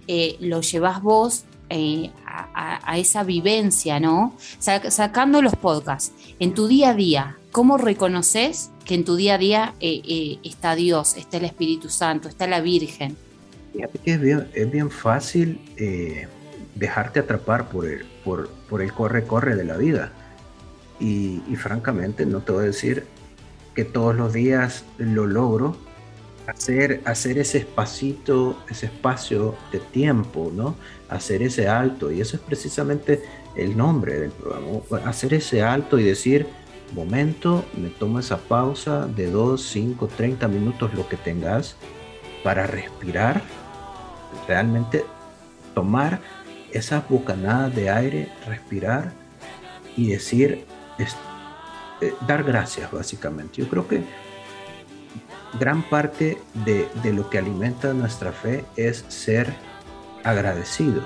[0.09, 2.11] eh, lo llevas vos eh,
[2.55, 4.37] a, esa vivencia, ¿no?
[4.59, 9.38] sacando los podcasts, en tu día a día, ¿cómo reconoces que en tu día a
[9.38, 13.16] día eh, eh, está Dios, está el Espíritu Santo, está la Virgen?
[14.05, 15.61] es bien, es bien fácil
[16.75, 20.12] dejarte atrapar por el, por, por el corre-corre de la vida.
[21.01, 23.05] Y, y francamente, no te voy a decir
[23.75, 25.77] que todos los días lo logro,
[26.46, 30.76] hacer, hacer ese espacito, ese espacio de tiempo, ¿no?
[31.09, 33.22] Hacer ese alto, y eso es precisamente
[33.57, 36.46] el nombre del programa, hacer ese alto y decir,
[36.92, 41.76] momento, me tomo esa pausa de 2, 5, 30 minutos, lo que tengas,
[42.42, 43.42] para respirar,
[44.46, 45.04] realmente
[45.74, 46.20] tomar
[46.72, 49.12] esas bocanadas de aire, respirar
[49.96, 50.66] y decir,
[52.00, 53.62] eh, dar gracias básicamente.
[53.62, 54.03] Yo creo que
[55.59, 59.52] gran parte de, lo que alimenta nuestra fe es ser
[60.22, 61.02] agradecido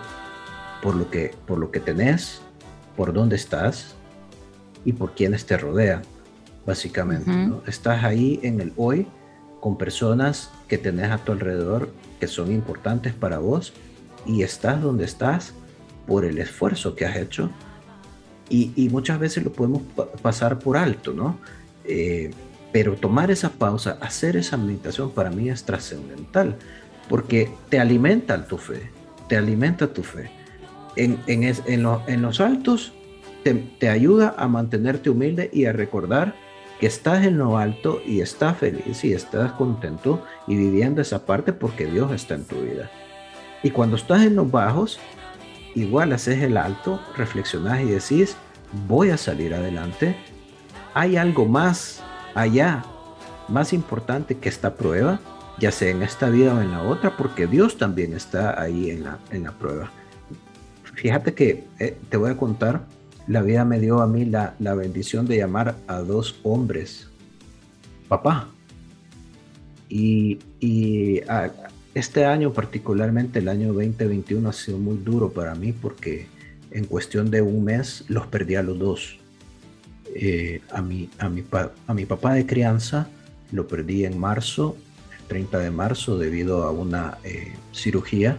[0.83, 2.41] por lo que, por lo que tenés,
[2.97, 3.95] por dónde estás
[4.85, 6.03] y por quienes te rodean,
[6.67, 7.31] básicamente.
[7.67, 9.07] Estás ahí en el hoy
[9.61, 13.73] con personas que tenés a tu alrededor que son importantes para vos
[14.25, 15.53] y estás donde estás
[16.07, 17.51] por el esfuerzo que has hecho
[18.51, 19.83] y, muchas veces lo podemos
[20.23, 21.39] pasar por alto, ¿no?
[21.85, 22.31] Eh,
[22.73, 26.57] pero tomar esa pausa, hacer esa meditación para mí es trascendental,
[27.09, 28.91] porque te alimenta tu fe,
[29.29, 30.31] te alimenta tu fe.
[30.97, 32.93] En, en, en, en los altos
[33.79, 36.35] te, ayuda a mantenerte humilde y a recordar
[36.81, 41.53] que estás en lo alto y estás feliz y estás contento y viviendo esa parte
[41.53, 42.91] porque Dios está en tu vida.
[43.63, 45.01] Y cuando estás en los bajos,
[45.75, 48.37] igual haces el alto, reflexionas y decís,
[48.87, 50.17] voy a salir adelante.
[50.95, 52.03] Hay algo más
[52.41, 52.85] allá,
[53.49, 55.21] más importante que esta prueba,
[55.59, 59.05] ya sea en esta vida o en la otra, porque Dios también está ahí en
[59.05, 59.91] la, en la prueba.
[60.95, 62.83] Fíjate que eh, te voy a contar,
[63.27, 67.09] la vida me dio a mí la, la bendición de llamar a dos hombres
[68.09, 68.49] papá.
[69.89, 71.21] Y, y
[71.95, 76.27] este año, particularmente el año 2021, ha sido muy duro para mí porque
[76.71, 79.19] en cuestión de un mes los perdí a los dos.
[80.15, 81.45] Eh, a, mi, a, mi
[81.87, 83.09] a mi papá de crianza
[83.53, 84.77] lo perdí en marzo,
[85.21, 88.39] el 30 de marzo, debido a una eh, cirugía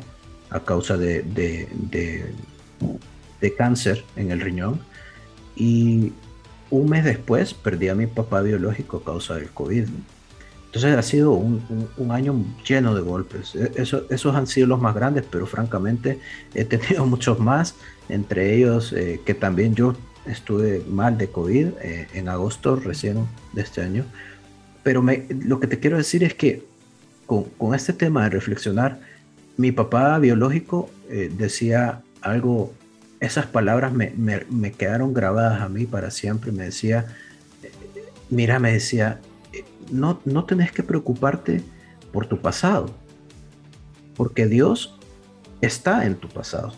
[0.49, 1.67] a causa de, de,
[3.39, 4.79] de, cáncer en el riñón.
[5.55, 6.13] Y
[6.69, 9.87] un mes después perdí a mi papá biológico a causa del COVID.
[10.67, 12.35] Entonces ha sido un, año
[12.67, 13.55] lleno de golpes.
[13.55, 16.19] E, eso, esos han sido los más grandes, pero francamente
[16.53, 17.75] he tenido muchos más,
[18.07, 19.95] entre ellos eh, que también yo
[20.25, 24.05] estuve mal de COVID eh, en agosto recién de este año.
[24.83, 26.63] Pero me, lo que te quiero decir es que
[27.25, 28.99] con, este tema de reflexionar,
[29.57, 32.73] mi papá biológico eh, decía algo,
[33.19, 36.51] esas palabras me, me, me quedaron grabadas a mí para siempre.
[36.51, 37.05] Me decía,
[38.29, 39.19] mira, me decía,
[39.91, 41.61] no, no tenés que preocuparte
[42.11, 42.93] por tu pasado,
[44.15, 44.97] porque Dios
[45.61, 46.73] está en tu pasado.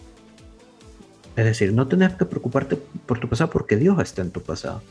[1.36, 2.76] Es decir, no tenés que preocuparte
[3.06, 4.82] por tu pasado porque Dios está en tu pasado.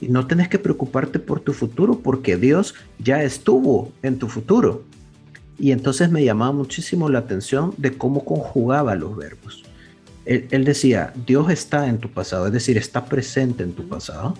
[0.00, 4.84] Y no tenés que preocuparte por tu futuro porque Dios ya estuvo en tu futuro.
[5.58, 9.62] Y entonces me llamaba muchísimo la atención de cómo conjugaba los verbos.
[10.24, 14.34] Él, él decía, Dios está en tu pasado, es decir, está presente en tu pasado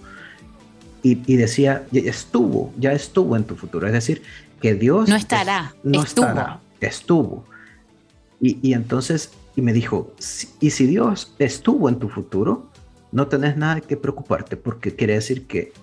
[1.03, 3.87] y, decía, estuvo, ya estuvo en tu futuro.
[3.87, 4.23] Es decir,
[4.61, 5.09] que Dios...
[5.09, 6.27] No estará, no estuvo.
[6.27, 7.45] estará, estuvo.
[8.41, 9.31] Y, entonces,
[9.61, 10.15] y me dijo,
[10.59, 12.71] y si Dios estuvo en tu futuro,
[13.13, 15.75] no tenés nada que preocuparte, porque quiere decir que,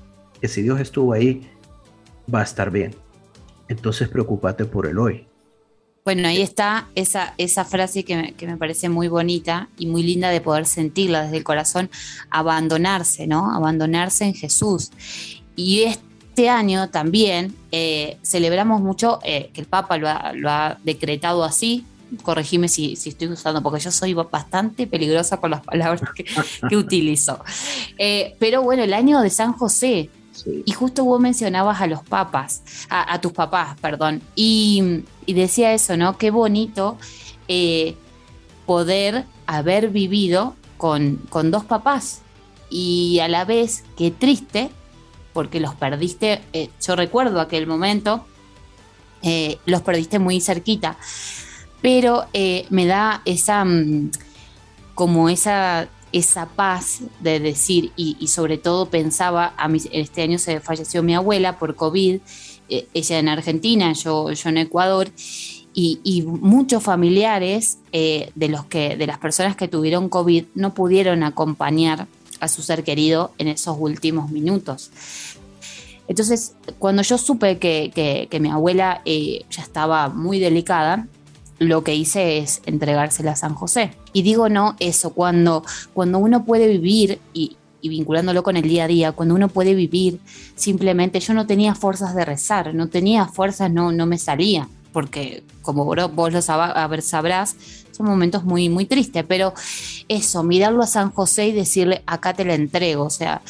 [0.41, 1.47] que si Dios estuvo ahí,
[2.33, 2.95] va a estar bien.
[3.67, 5.27] Entonces, preocúpate por el hoy.
[6.03, 10.01] Bueno, ahí está esa, esa frase que me, que me, parece muy bonita y muy
[10.01, 11.91] linda de poder sentirla desde el corazón,
[12.31, 13.53] abandonarse, ¿no?
[13.53, 14.89] Abandonarse en Jesús.
[15.55, 20.79] Y este año también eh, celebramos mucho eh, que el Papa lo ha, lo ha
[20.83, 21.85] decretado así,
[22.23, 26.25] corregime si, si, estoy usando, porque yo soy bastante peligrosa con las palabras que,
[26.69, 27.39] que utilizo.
[27.97, 30.09] Eh, pero bueno, el año de San José,
[30.65, 36.17] y justo vos mencionabas a los papas, a, tus papás, perdón, y, decía eso, ¿no?
[36.17, 36.97] Qué bonito
[37.47, 37.95] eh,
[38.65, 42.21] poder haber vivido con, dos papás
[42.69, 44.69] y a la vez qué triste,
[45.33, 48.25] porque los perdiste, eh, yo recuerdo aquel momento,
[49.65, 50.97] los perdiste muy cerquita,
[51.81, 52.25] pero
[52.69, 54.11] me da esa, mm,
[54.95, 60.59] como esa esa paz de decir, y, sobre todo pensaba, a mí, este año se
[60.59, 62.19] falleció mi abuela por COVID,
[62.69, 65.09] eh, ella en Argentina, yo, yo en Ecuador,
[65.79, 71.21] y, muchos familiares eh, de, los que, de las personas que tuvieron COVID no pudieron
[71.21, 72.07] acompañar
[72.39, 74.89] a su ser querido en esos últimos minutos.
[76.07, 81.05] Entonces, cuando yo supe que, mi abuela eh, ya estaba muy delicada,
[81.59, 83.91] lo que hice es entregársela a San José.
[84.13, 88.87] Y digo no eso, cuando, cuando uno puede vivir y, vinculándolo con el día a
[88.87, 90.19] día, cuando uno puede vivir
[90.55, 95.43] simplemente, yo no tenía fuerzas de rezar, no tenía fuerzas, no, no me salía, porque
[95.61, 97.55] como vos lo sabrás,
[97.91, 99.53] son momentos muy, muy tristes, pero
[100.09, 103.41] eso, mirarlo a San José y decirle, acá te la entrego, o sea,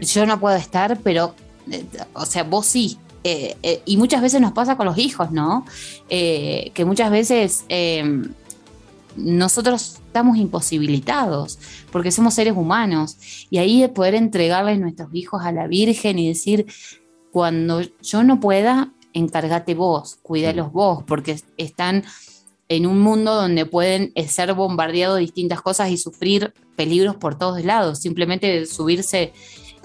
[0.00, 1.34] yo no puedo estar, pero,
[1.70, 1.84] eh,
[2.14, 5.66] o sea, vos sí, eh, eh, y muchas veces nos pasa con los hijos, ¿no?
[6.08, 7.64] Eh, que muchas veces
[9.16, 11.58] nosotros estamos imposibilitados
[11.90, 13.18] porque somos seres humanos
[13.50, 16.66] y ahí de poder entregarles nuestros hijos a la Virgen y decir,
[17.30, 22.04] cuando yo no pueda, encárgate vos, cuídalos vos, porque están
[22.68, 27.64] en un mundo donde pueden ser bombardeados de distintas cosas y sufrir peligros por todos
[27.64, 29.32] lados, simplemente subirse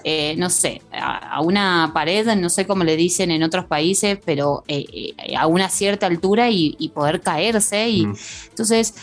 [0.08, 4.62] eh, no sé, a, una pared, no sé cómo le dicen en otros países, pero
[4.68, 4.84] eh,
[5.18, 7.88] eh, a una cierta altura y, poder caerse.
[7.88, 8.06] Y,
[8.50, 8.94] Entonces,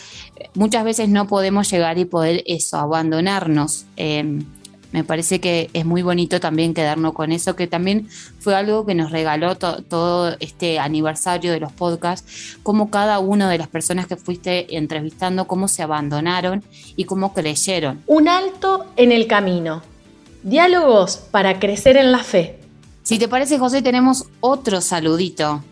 [0.54, 3.84] muchas veces no podemos llegar y poder eso, abandonarnos.
[3.98, 4.46] Em,
[4.94, 8.08] Me parece que es muy bonito también quedarnos con eso, que también
[8.40, 13.58] fue algo que nos regaló todo este aniversario de los podcasts, cómo cada una de
[13.58, 16.64] las personas que fuiste entrevistando, cómo se abandonaron
[16.96, 18.04] y cómo creyeron.
[18.06, 19.93] Un alto en el camino.
[20.44, 22.60] Diálogos para crecer en la fe.
[23.02, 25.64] Si te parece, José, tenemos otro saludito.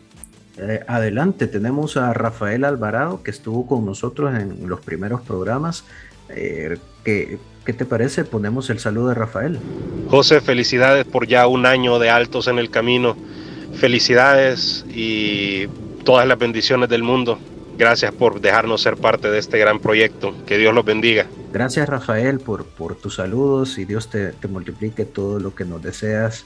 [0.58, 5.84] Eh, adelante, tenemos a Rafael Alvarado que estuvo con nosotros en los primeros programas.
[6.30, 8.24] Eh, ¿qué, te parece?
[8.24, 9.60] Ponemos el saludo de Rafael.
[10.10, 13.18] José, felicidades por ya un año de altos en el camino.
[13.74, 15.68] Felicidades y
[16.06, 17.40] todas las bendiciones del mundo.
[17.82, 20.36] Gracias por dejarnos ser parte de este gran proyecto.
[20.46, 21.26] Que Dios los bendiga.
[21.52, 25.82] Gracias Rafael por, por tus saludos y Dios te, te multiplique todo lo que nos
[25.82, 26.46] deseas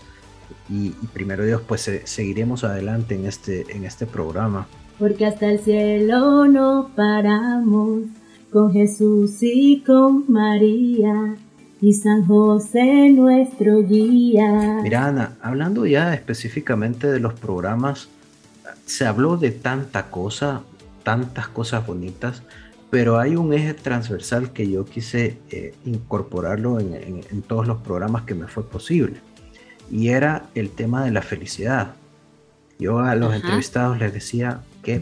[0.70, 4.66] y, primero Dios, pues seguiremos adelante en este, en este programa.
[4.98, 8.04] Porque hasta el cielo no paramos,
[8.50, 11.36] con Jesús y con María,
[11.82, 14.80] y San José nuestro guía.
[14.82, 18.08] Mira, Ana, hablando ya específicamente de los programas,
[18.86, 20.62] se habló de tanta cosa,
[21.06, 22.44] tantas cosas bonitas,
[22.92, 26.94] pero hay un eje transversal que yo quise eh, incorporarlo en,
[27.30, 29.22] en todos los programas que me fue posible
[29.90, 31.96] y era el tema de la felicidad.
[32.80, 35.02] Yo a los entrevistados les decía que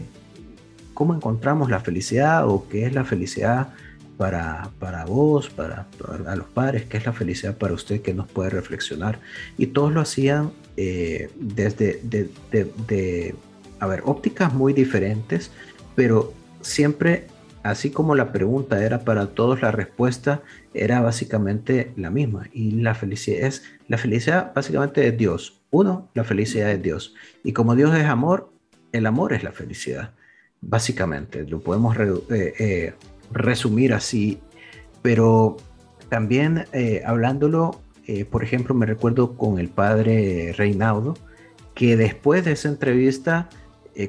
[0.92, 3.68] cómo encontramos la felicidad o qué es la felicidad
[4.16, 5.88] para, para vos, para,
[6.26, 9.18] a los padres, qué es la felicidad para usted, que nos puede reflexionar.
[9.58, 13.34] Y todos lo hacían eh, desde de, de,
[13.80, 15.50] a ver, ópticas muy diferentes,
[15.94, 17.26] pero siempre,
[17.62, 20.42] así como la pregunta era para todos, la respuesta
[20.72, 22.48] era básicamente la misma.
[22.52, 25.60] Y la felicidad es, la felicidad básicamente es Dios.
[25.70, 27.14] Uno, la felicidad es Dios.
[27.42, 28.50] Y como Dios es amor,
[28.92, 30.12] el amor es la felicidad.
[30.60, 32.94] Básicamente, lo podemos eh, eh,
[33.32, 34.40] resumir así.
[35.02, 35.56] Pero
[36.08, 37.80] también eh, hablándolo,
[38.30, 41.16] por ejemplo, me recuerdo con el padre Reinaudo,
[41.74, 43.48] que después de esa entrevista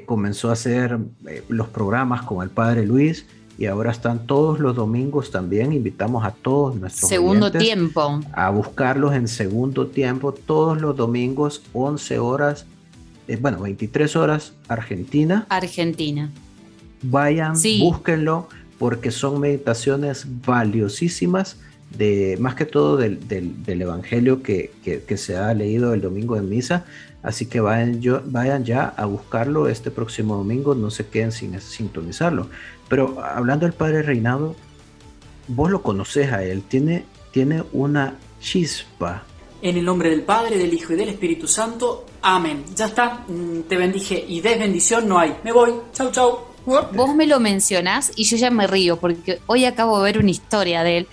[0.04, 0.98] comenzó a hacer
[1.48, 3.26] los programas con el padre Luis
[3.58, 5.72] y ahora están todos los domingos también.
[5.72, 12.18] Invitamos a todos nuestros segundo tiempo a buscarlos en segundo tiempo todos los domingos 11
[12.18, 12.66] horas,
[13.28, 15.46] eh, bueno 23 horas Argentina.
[15.48, 16.30] Argentina.
[17.02, 21.58] Vayan, búsquenlo porque son meditaciones valiosísimas
[21.96, 23.20] de más que todo del,
[23.66, 26.84] evangelio que, que, se ha leído el domingo de misa.
[27.26, 31.60] Así que vayan, yo, vayan ya a buscarlo este próximo domingo, no se queden sin
[31.60, 32.48] sintonizarlo.
[32.88, 34.54] Pero hablando del padre Reinado,
[35.48, 39.24] vos lo conoces a él, tiene, tiene una chispa.
[39.60, 42.06] En el nombre del Padre, del Hijo y del Espíritu Santo.
[42.22, 42.62] Amén.
[42.76, 45.34] Ya está, mm, te bendije y desbendición no hay.
[45.42, 45.72] Me voy.
[45.92, 46.38] Chau, chau.
[46.64, 50.30] Vos me lo mencionás y yo ya me río porque hoy acabo de ver una
[50.30, 51.08] historia de él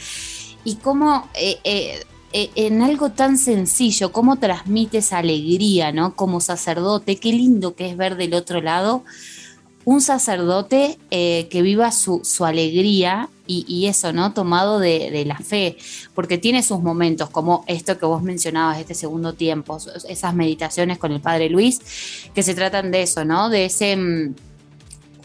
[0.64, 2.04] y cómo eh, eh,
[2.34, 6.16] en algo tan sencillo, cómo transmites alegría, ¿no?
[6.16, 9.04] Como sacerdote, qué lindo que es ver del otro lado
[9.86, 14.34] un sacerdote eh, que viva su, alegría y, eso, ¿no?
[14.34, 15.78] Tomado de, de, la fe,
[16.16, 19.78] porque tiene sus momentos, como esto que vos mencionabas, este segundo tiempo,
[20.08, 21.82] esas meditaciones con el Padre Luis,
[22.34, 23.50] que se tratan de eso, ¿no?
[23.50, 24.36] De ese mm,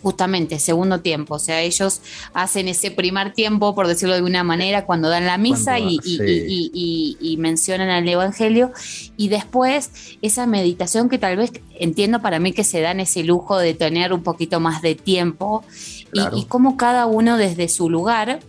[0.03, 2.01] justamente segundo tiempo, o sea, ellos
[2.34, 7.36] hacen ese primer tiempo, por decirlo de alguna manera, cuando dan la misa y, y,
[7.38, 8.72] mencionan el Evangelio,
[9.16, 9.90] y después
[10.22, 14.12] esa meditación que tal vez entiendo para mí que se dan ese lujo de tener
[14.12, 15.64] un poquito más de tiempo
[16.12, 18.40] y, cómo cada uno desde su lugar,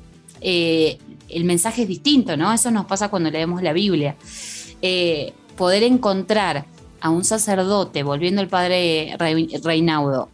[0.41, 0.97] eh,
[1.27, 2.51] el mensaje es distinto, ¿no?
[2.53, 4.15] Eso nos pasa cuando leemos la Biblia.
[4.81, 6.65] Eh, poder encontrar
[7.01, 9.15] a un sacerdote, volviendo al padre
[9.63, 10.29] Reinaudo,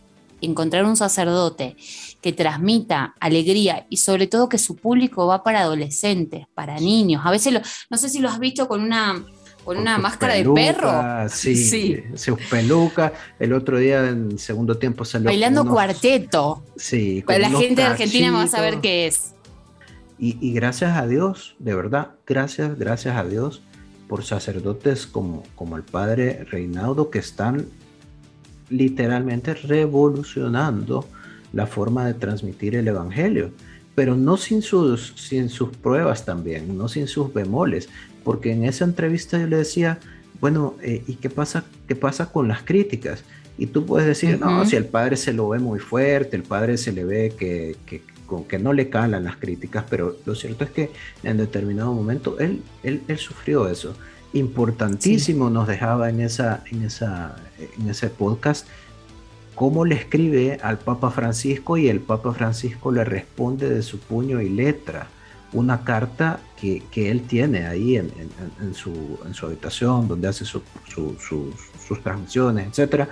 [0.45, 1.75] encontrar un sacerdote
[2.21, 7.21] que transmita alegría y sobre todo que su público va para adolescentes, para niños.
[7.25, 9.23] A veces, no sé si lo has visto con una,
[9.63, 11.29] con, una máscara de perro.
[11.29, 12.03] Sí, sí.
[12.15, 13.11] Sus pelucas.
[13.39, 15.29] El otro día en segundo tiempo salió.
[15.29, 16.63] Bailando cuarteto.
[16.75, 17.23] Sí.
[17.27, 19.33] la gente de Argentina va a saber qué es.
[20.17, 23.61] Y, y, gracias a Dios, de verdad, gracias, gracias a Dios
[24.07, 27.67] por sacerdotes como, como el padre Reinaldo que están
[28.69, 31.07] literalmente revolucionando
[31.53, 33.51] la forma de transmitir el Evangelio,
[33.95, 37.87] pero no sin sus, sin sus pruebas también, no sin sus bemoles,
[38.23, 39.99] porque en esa entrevista yo le decía,
[40.41, 43.23] bueno, eh, ¿y qué pasa, qué pasa con las críticas?
[43.57, 46.77] Y tú puedes decir, no, si el padre se lo ve muy fuerte, el padre
[46.77, 48.01] se le ve que, que,
[48.49, 50.91] que no le calan las críticas, pero lo cierto es que
[51.23, 53.95] en determinado momento él, él, él sufrió eso
[54.35, 57.35] importantísimo nos dejaba en, esa, en, esa,
[57.79, 58.67] en ese podcast
[59.55, 64.41] cómo le escribe al Papa Francisco y el Papa Francisco le responde de su puño
[64.41, 65.07] y letra.
[65.53, 68.29] una carta que, que él tiene ahí en, en,
[68.61, 71.15] en, su, en, su, habitación, donde hace su, su,
[71.87, 73.07] sus transmisiones, etc.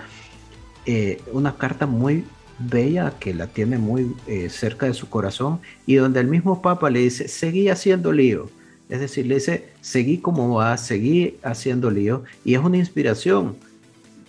[0.86, 2.26] Eh, una carta muy
[2.60, 6.90] bella que la tiene muy eh, cerca de su corazón y donde el mismo Papa
[6.90, 8.50] le dice, seguí haciendo lío.
[8.94, 13.56] Es decir, le dice, seguí como va, seguí haciendo lío y es una inspiración,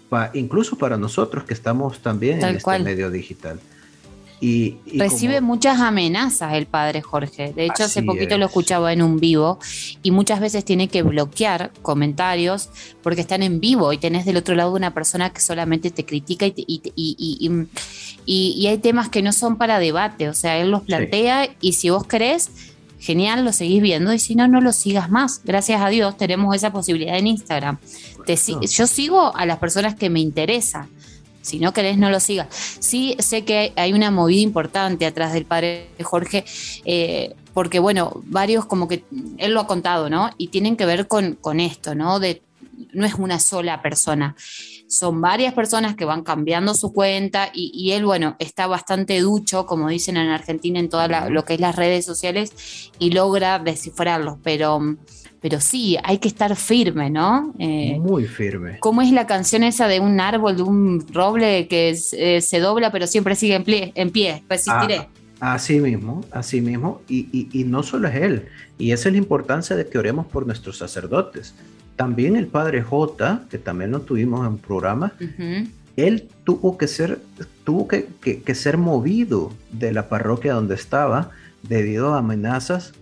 [0.09, 2.83] pa, incluso para nosotros que estamos también Tal en este cual.
[2.83, 3.61] medio digital.
[4.41, 7.53] Y, y Recibe como- muchas amenazas el padre Jorge.
[7.53, 8.41] De hecho, hace Así poquito es.
[8.41, 9.59] lo escuchaba en un vivo
[10.03, 12.71] y muchas veces tiene que bloquear comentarios
[13.03, 16.47] porque están en vivo y tenés del otro lado una persona que solamente te critica
[16.47, 17.67] y, te- y-
[18.27, 20.29] y hay temas que no son para debate.
[20.31, 22.51] O sea, él los plantea y si vos querés,
[23.05, 25.41] genial, lo seguís viendo y si no, no lo sigas más.
[25.45, 27.79] Gracias a Dios tenemos esa posibilidad en Instagram.
[28.27, 30.89] Te si- yo sigo a las personas que me interesan.
[31.43, 32.47] Si no querés, no lo sigas.
[32.81, 36.45] Sí, sé que hay una movida importante atrás del padre Jorge,
[36.87, 39.05] eh, porque bueno, varios como que
[39.37, 40.31] él lo ha contado, ¿no?
[40.39, 42.19] Y tienen que ver con, con esto, ¿no?
[42.19, 42.41] De,
[42.95, 44.35] no es una sola persona,
[44.87, 49.67] son varias personas que van cambiando su cuenta y, y él, bueno, está bastante ducho,
[49.67, 54.39] como dicen en Argentina, en todo lo que es las redes sociales y logra descifrarlos,
[54.43, 54.81] pero,
[55.41, 57.55] pero sí, hay que estar firme, ¿no?
[57.59, 58.79] Eh, muy firme.
[58.81, 62.61] ¿Cómo es la canción esa de un árbol, de un roble que es- eh, se
[62.61, 63.93] dobla pero siempre sigue en pie?
[63.95, 65.09] En pie persistiré.
[65.41, 68.47] Ah, así mismo, así mismo, y, y- y no solo es él,
[68.79, 71.55] y esa es la importancia de que oremos por nuestros sacerdotes.
[71.97, 75.69] También el padre J, que también lo tuvimos en programa, Ujú.
[75.97, 77.21] él tuvo que ser,
[77.65, 81.31] tuvo que, que- que ser movido de la parroquia donde estaba
[81.63, 82.93] debido a amenazas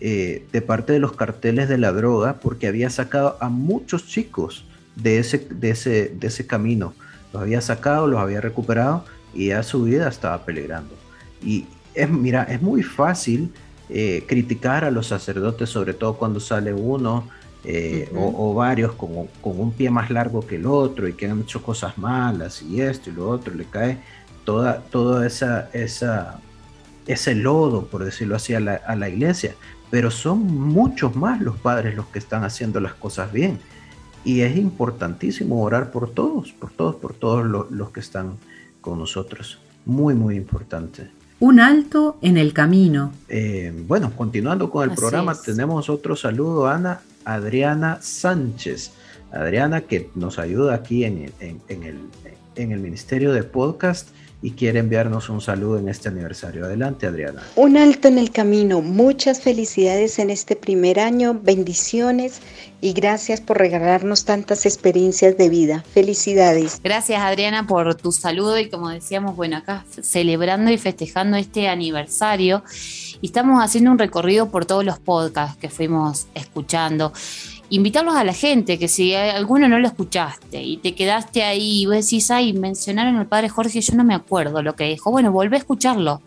[0.00, 4.64] eh, de parte de los carteles de la droga, porque había sacado a muchos chicos
[4.96, 6.92] de ese, de ese, de ese camino.
[7.32, 10.92] Los había sacado, los había recuperado y ya su vida estaba peligrando.
[11.40, 13.52] Y es, mira, es muy fácil
[13.88, 17.28] eh, criticar a los sacerdotes, sobre todo cuando sale uno
[17.64, 18.20] eh, Ujú.
[18.20, 21.40] o, o varios con, con un pie más largo que el otro y que han
[21.42, 23.98] hecho cosas malas y esto y lo otro, le cae
[24.44, 26.40] toda, toda esa, esa,
[27.06, 29.54] ese lodo, por decirlo así, a la, a la iglesia.
[29.90, 33.58] Pero son muchos más los padres los que están haciendo las cosas bien.
[34.24, 38.36] Y es importantísimo orar por todos, por todos, por todos lo- los que están
[38.80, 39.58] con nosotros.
[39.84, 41.10] Muy, muy importante.
[41.40, 43.12] Un alto en el camino.
[43.28, 45.42] Eh, bueno, continuando con el Así programa, es.
[45.42, 48.90] tenemos otro saludo, Ana Adriana Sánchez.
[49.32, 51.98] Adriana que nos ayuda aquí en, en- en el,
[52.56, 54.08] en el Ministerio de Podcast
[54.44, 56.64] y quiere enviarnos un saludo en este aniversario.
[56.64, 57.42] Adelante, Adriana.
[57.54, 62.40] Un alto en el camino, muchas felicidades en este primer año, bendiciones
[62.80, 65.84] y gracias por regalarnos tantas experiencias de vida.
[65.94, 66.80] Felicidades.
[66.82, 72.64] Gracias Adriana por tu saludo y como decíamos, bueno, acá celebrando y festejando este aniversario
[73.22, 77.12] y estamos haciendo un recorrido por todos los podcasts que fuimos escuchando.
[77.70, 81.86] Invitarlos a la gente que si alguno no lo escuchaste y te quedaste ahí y
[81.86, 85.10] vos decís, ay, mencionaron al padre Jorge, yo no me acuerdo lo que dijo.
[85.10, 86.20] Bueno, volvé a escucharlo.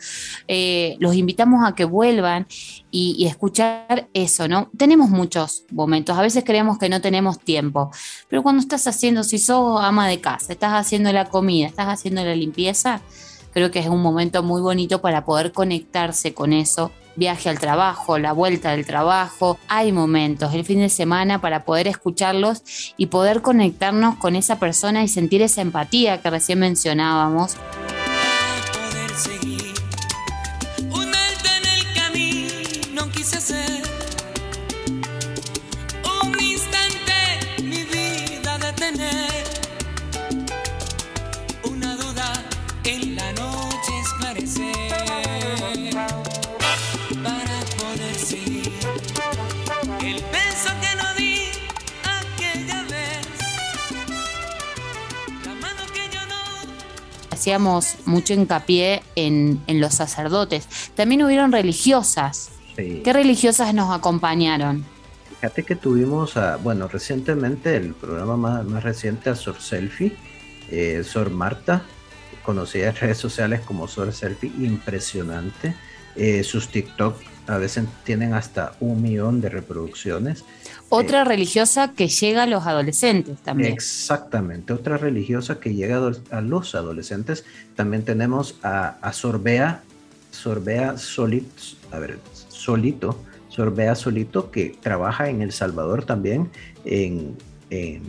[0.48, 2.48] Eh, los invitamos a que vuelvan
[2.90, 4.72] y, y escuchar eso, ¿no?
[4.76, 7.92] Tenemos muchos momentos, a veces creemos que no tenemos tiempo,
[8.28, 12.24] pero cuando estás haciendo, si sos ama de casa, estás haciendo la comida, estás haciendo
[12.24, 13.02] la limpieza,
[13.56, 16.92] creo que es un momento muy bonito para poder conectarse con eso.
[17.16, 21.88] Viaje al trabajo, la vuelta del trabajo, hay momentos, el fin de semana para poder
[21.88, 22.64] escucharlos
[22.98, 27.56] y poder conectarnos con esa persona y sentir esa empatía que recién mencionábamos.
[57.46, 60.68] Hacíamos mucho hincapié en, en los sacerdotes.
[60.96, 62.50] También hubieron religiosas.
[62.76, 63.02] Sí.
[63.04, 64.84] ¿Qué religiosas nos acompañaron?
[65.30, 70.18] Fíjate que tuvimos, a, bueno, recientemente, el programa más, más reciente a Sor Selfie,
[70.72, 71.84] eh, Sor Marta,
[72.44, 75.76] conocida en redes sociales como Sor Selfie, impresionante.
[76.16, 77.16] Eh, sus TikTok
[77.48, 80.44] a veces tienen hasta un millón de reproducciones.
[80.90, 83.74] Otra religiosa que llega a los adolescentes también.
[83.74, 87.44] Exactamente, otra religiosa que llega a los adolescentes.
[87.76, 89.82] También tenemos a, a Sorbea,
[90.32, 91.48] Sorbea Solito,
[91.92, 92.20] a ver,
[92.50, 93.20] Solito,
[93.50, 96.50] Sorbea Solito, que trabaja en El Salvador también
[96.84, 97.36] en,
[97.70, 98.04] en,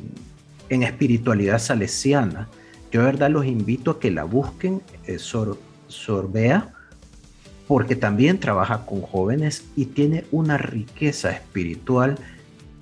[0.69, 2.49] en espiritualidad salesiana.
[2.93, 5.59] Yo de verdad los invito a que la busquen, eh, Sor-
[5.89, 6.73] Sorbea,
[7.69, 12.17] porque también trabaja con jóvenes y tiene una riqueza espiritual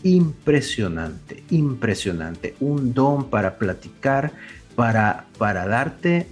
[0.02, 4.32] impresionante, impresionante, un don para platicar,
[4.76, 6.26] para, para darte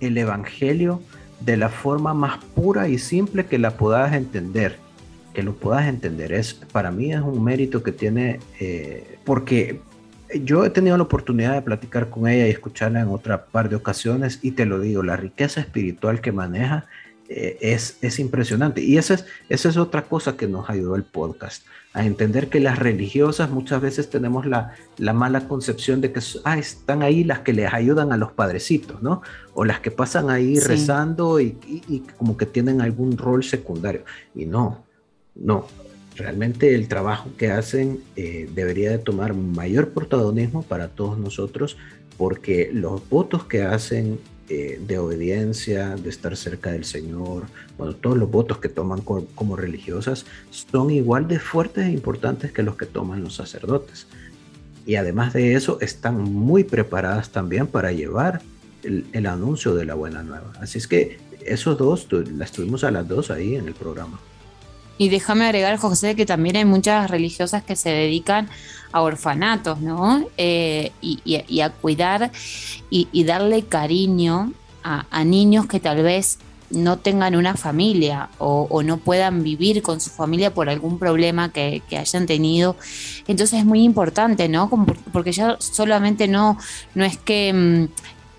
[0.00, 1.00] el Evangelio
[1.40, 4.76] de la forma más pura y simple que la puedas entender,
[5.32, 6.32] que lo puedas entender.
[6.32, 9.80] Es, para mí es un mérito que tiene, eh, porque
[10.42, 13.76] yo he tenido la oportunidad de platicar con ella y escucharla en otra par de
[13.76, 16.86] ocasiones y te lo digo, la riqueza espiritual que maneja
[17.34, 18.82] eh, es, es, impresionante.
[18.82, 22.60] Y esa es, esa es otra cosa que nos ayudó el podcast, a entender que
[22.60, 27.40] las religiosas muchas veces tenemos la, la mala concepción de que ah, están ahí las
[27.40, 29.22] que les ayudan a los padrecitos, ¿no?
[29.54, 30.66] O las que pasan ahí sí.
[30.66, 34.04] rezando y, y, y como que tienen algún rol secundario.
[34.34, 34.84] Y no,
[35.34, 35.66] no,
[36.16, 41.76] realmente el trabajo que hacen eh, debería de tomar mayor protagonismo para todos nosotros
[42.16, 44.18] porque los votos que hacen
[44.54, 47.44] eh, de obediencia, de estar cerca del Señor,
[47.78, 52.52] bueno, todos los votos que toman co como religiosas son igual de fuertes e importantes
[52.52, 54.06] que los que toman los sacerdotes.
[54.84, 58.42] Y además de eso, están muy preparadas también para llevar
[58.82, 60.52] el, el anuncio de la buena nueva.
[60.60, 64.20] Así es que esos dos, las tuvimos a las dos ahí en el programa.
[64.98, 68.48] Y déjame agregar, José, que también hay muchas religiosas que se dedican
[68.92, 70.24] a orfanatos, ¿no?
[70.36, 72.30] Eh, y, a cuidar
[72.90, 74.52] y, darle cariño
[74.84, 76.38] a, niños que tal vez
[76.70, 81.82] no tengan una familia o, no puedan vivir con su familia por algún problema que,
[81.90, 82.76] hayan tenido.
[83.26, 84.70] Entonces es muy importante, ¿no?
[85.12, 86.58] Porque ya solamente no,
[86.94, 87.84] no es que mm,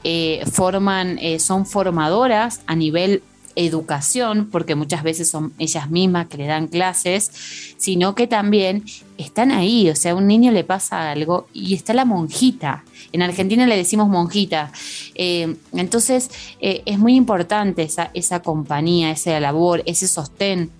[0.03, 3.23] eh, forman, eh, son formadoras a nivel
[3.55, 7.31] educación, porque muchas veces son ellas mismas que le dan clases,
[7.77, 8.83] sino que también
[9.17, 12.83] están ahí, o sea, a un niño le pasa algo y está la monjita.
[13.11, 14.71] En Argentina le decimos monjita.
[15.15, 16.29] Eh, entonces
[16.59, 20.71] eh, es muy importante esa, esa compañía, esa labor, ese sostén.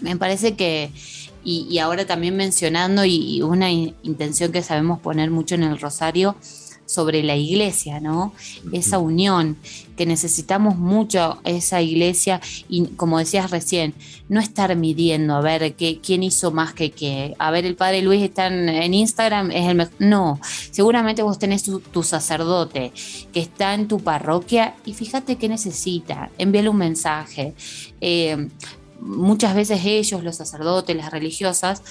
[0.00, 0.90] Me parece que,
[1.44, 5.64] y, y ahora también mencionando, y, y una in, intención que sabemos poner mucho en
[5.64, 6.36] el Rosario,
[6.88, 8.32] sobre la iglesia, ¿no?
[8.72, 9.58] Esa unión,
[9.98, 13.94] que necesitamos mucho esa iglesia y como decías recién,
[14.28, 17.34] no estar midiendo a ver qué, quién hizo más que qué.
[17.40, 19.94] A ver, el padre Luis está en, Instagram, es el mejor.
[19.98, 20.40] No,
[20.70, 22.92] seguramente vos tenés tu, tu, sacerdote
[23.32, 27.54] que está en tu parroquia y fíjate qué necesita, envíale un mensaje.
[28.00, 28.48] Eh,
[29.00, 31.82] muchas veces ellos, los sacerdotes, las religiosas,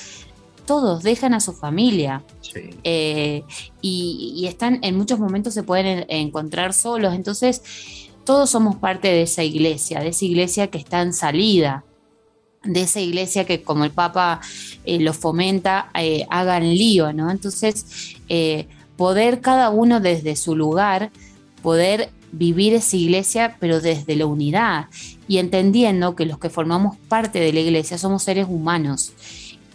[0.68, 2.70] todos dejan a su familia sí.
[2.84, 3.44] eh,
[3.82, 7.64] y, y, están en muchos momentos se pueden encontrar solos, entonces
[8.24, 11.84] todos somos parte de esa iglesia, de esa iglesia que está en salida,
[12.64, 14.42] de esa iglesia que como el Papa
[14.86, 17.32] eh, lo fomenta, eh, hagan lío, ¿no?
[17.32, 18.18] Entonces,
[18.98, 21.12] poder cada uno desde su lugar,
[21.64, 24.88] poder vivir esa iglesia, pero desde la unidad
[25.28, 29.14] y entendiendo que los que formamos parte de la iglesia somos seres humanos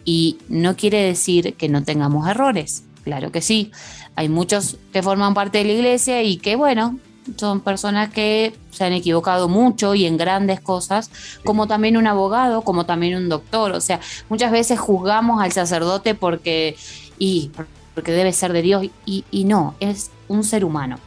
[0.05, 3.70] y no quiere decir que no tengamos errores, claro que sí.
[4.14, 6.98] Hay muchos que forman parte de la iglesia y que, bueno,
[7.36, 11.11] son personas que se han equivocado mucho y en grandes cosas,
[11.44, 13.72] como también un abogado, como también un doctor.
[13.72, 16.76] O sea, muchas veces juzgamos al sacerdote porque,
[17.18, 17.50] y,
[17.94, 20.98] porque debe ser de Dios y, y no, es un ser humano.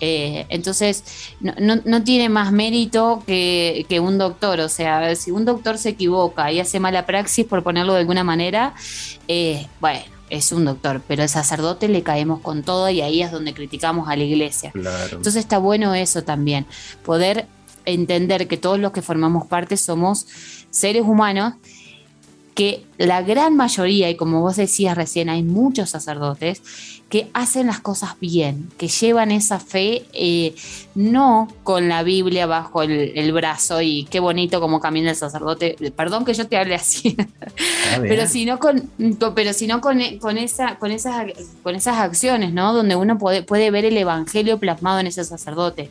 [0.00, 1.04] Eh, entonces,
[1.40, 4.60] no, no, no, tiene más mérito que, que, un doctor.
[4.60, 8.24] O sea, si un doctor se equivoca y hace mala praxis, por ponerlo de alguna
[8.24, 8.74] manera,
[9.28, 13.30] eh, bueno, es un doctor, pero el sacerdote le caemos con todo y ahí es
[13.30, 14.70] donde criticamos a la iglesia.
[14.70, 15.16] Claro.
[15.16, 16.66] Entonces está bueno eso también,
[17.04, 17.46] poder
[17.84, 20.26] entender que todos los que formamos parte somos
[20.70, 21.54] seres humanos
[22.54, 26.62] que la gran mayoría, y como vos decías recién, hay muchos sacerdotes
[27.10, 30.54] que hacen las cosas bien, que llevan esa fe eh,
[30.94, 35.76] no con la Biblia bajo el, el, brazo y qué bonito como camina el sacerdote,
[35.96, 37.16] perdón que yo te hable así,
[38.00, 38.88] pero sino con,
[39.34, 41.26] pero sino con, con, esa, con, esas,
[41.64, 42.72] con esas acciones, ¿no?
[42.72, 45.90] Donde uno puede, puede ver el evangelio plasmado en ese sacerdote.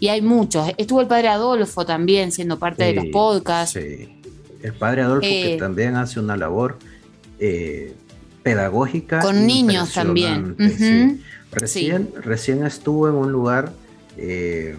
[0.00, 0.70] Y hay muchos.
[0.78, 3.78] Estuvo el padre Adolfo también siendo parte sí, de los podcasts.
[3.78, 4.20] Sí.
[4.62, 6.78] El padre Adolfo eh, que también hace una labor
[7.38, 7.94] eh,
[8.46, 9.18] pedagógica.
[9.18, 10.54] Con niños también.
[10.56, 10.76] Uh -huh.
[10.76, 11.22] sí.
[11.50, 12.20] Recién, sí.
[12.20, 13.72] recién estuvo en un lugar
[14.16, 14.76] eh,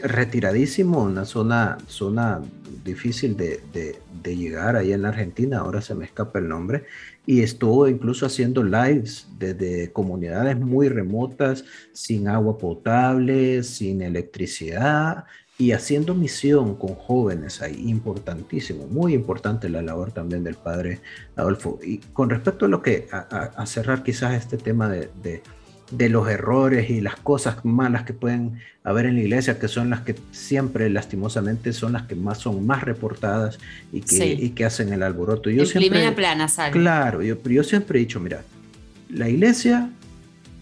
[0.00, 2.42] retiradísimo, una zona, zona
[2.84, 6.84] difícil de, de, de, llegar ahí en la Argentina, ahora se me escapa el nombre,
[7.24, 15.24] y estuvo incluso haciendo lives desde comunidades muy remotas, sin agua potable, sin electricidad,
[15.58, 21.00] y haciendo misión con jóvenes ahí, importantísimo, muy importante la labor también del padre
[21.34, 21.78] Adolfo.
[21.82, 23.18] Y con respecto a lo que, a,
[23.56, 25.42] a cerrar quizás este tema de, de,
[25.90, 29.88] de los errores y las cosas malas que pueden haber en la iglesia, que son
[29.88, 33.58] las que siempre lastimosamente son las que más son más reportadas
[33.92, 34.36] y que, Sí.
[34.38, 35.48] y que hacen el alboroto.
[35.48, 36.72] Yo siempre, plana sale.
[36.72, 38.42] Claro, yo, yo siempre he dicho, mira,
[39.08, 39.90] la iglesia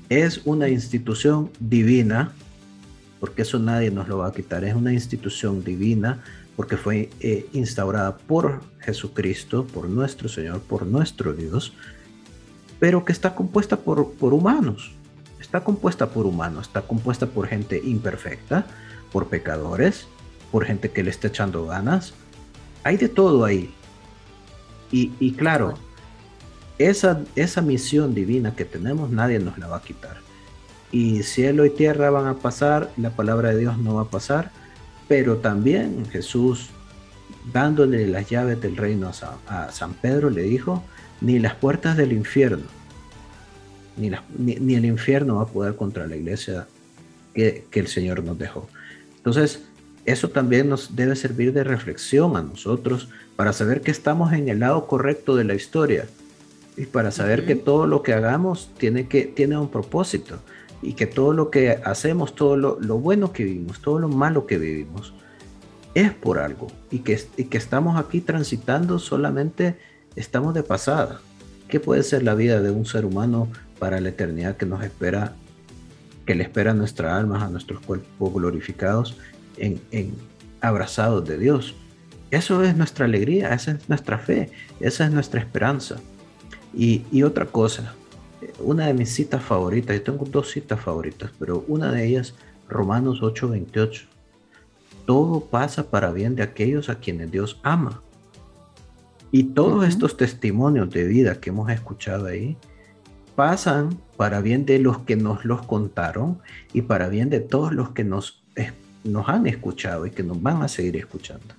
[0.09, 2.33] es una institución divina,
[3.25, 6.23] porque eso nadie nos lo va a quitar, es una institución divina
[6.57, 11.73] porque fue eh, instaurada por Jesucristo, por nuestro Señor, por nuestro Dios,
[12.79, 14.93] pero que está compuesta por, por humanos,
[15.41, 18.67] está compuesta por humanos, está compuesta por gente imperfecta,
[19.11, 20.07] por pecadores,
[20.53, 22.13] por gente que le está echando ganas,
[22.83, 23.73] hay de todo ahí.
[24.93, 25.79] Y, y claro,
[26.77, 30.24] esa, esa misión divina que tenemos nadie nos la va a quitar.
[30.95, 34.53] Y cielo y tierra van a pasar, la palabra de Dios no va a pasar,
[35.09, 36.69] pero también Jesús,
[37.53, 40.85] dándole las llaves del reino a San, a San Pedro, le dijo,
[41.21, 42.63] ni las puertas del infierno,
[43.97, 46.69] ni, ni- ni el infierno va a poder contra la iglesia
[47.35, 48.69] que, que el Señor nos dejó.
[49.17, 49.63] Entonces,
[50.05, 54.61] eso también nos debe servir de reflexión a nosotros para saber que estamos en el
[54.61, 56.07] lado correcto de la historia
[56.77, 60.39] y para saber que todo lo que hagamos tiene, que, tiene un propósito
[60.85, 64.47] y que todo lo que hacemos, todo lo, lo bueno que vivimos, todo lo malo
[64.47, 65.15] que vivimos,
[65.95, 69.79] es por algo y que, y que estamos aquí transitando solamente,
[70.17, 71.21] estamos de pasada.
[71.69, 75.35] ¿Qué puede ser la vida de un ser humano para la eternidad que nos espera,
[76.27, 79.17] que le espera a nuestra alma, a nuestros cuerpos glorificados,
[79.57, 80.13] en, en
[80.61, 81.75] abrazados de Dios?
[82.31, 85.97] Eso es nuestra alegría, esa es nuestra fe, esa es nuestra esperanza.
[86.75, 87.95] Y, y otra cosa,
[88.61, 92.35] una de mis citas favoritas, yo tengo dos citas favoritas, pero una de ellas,
[92.69, 94.07] Romanos 8:28.
[95.07, 98.03] Todo pasa para bien de aquellos a quienes Dios ama.
[99.31, 102.57] Y todos estos testimonios de vida que hemos escuchado ahí
[103.35, 106.39] pasan para bien de los que nos los contaron
[106.73, 108.45] y para bien de todos los que nos,
[109.03, 111.55] nos han escuchado y que nos van a seguir escuchando.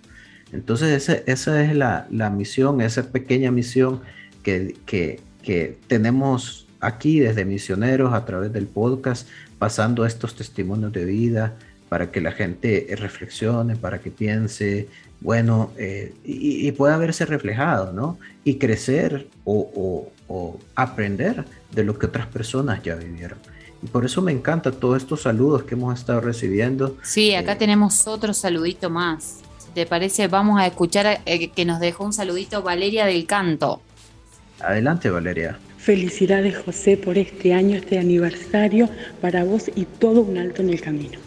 [0.52, 4.02] Entonces esa, esa es la, la misión, esa pequeña misión
[4.42, 9.28] que, que, que tenemos aquí desde Misioneros a través del podcast,
[9.60, 11.54] pasando estos testimonios de vida
[11.90, 14.88] para que la gente eh, reflexione, para que piense,
[15.22, 18.18] bueno, eh, y, y pueda verse reflejado, ¿no?
[18.44, 23.38] Y crecer o, o- o aprender de lo que otras personas ya vivieron.
[23.84, 26.98] Y por eso me encanta todos estos saludos que hemos estado recibiendo.
[27.04, 29.42] Sí, acá tenemos otro saludito más.
[29.60, 33.82] Si te parece, vamos a escuchar eh, que nos dejó un saludito Valeria del Canto.
[34.60, 35.60] Adelante, Valeria.
[35.86, 38.90] Felicidades José por este año, este aniversario,
[39.22, 41.20] para vos y todo un alto en el camino.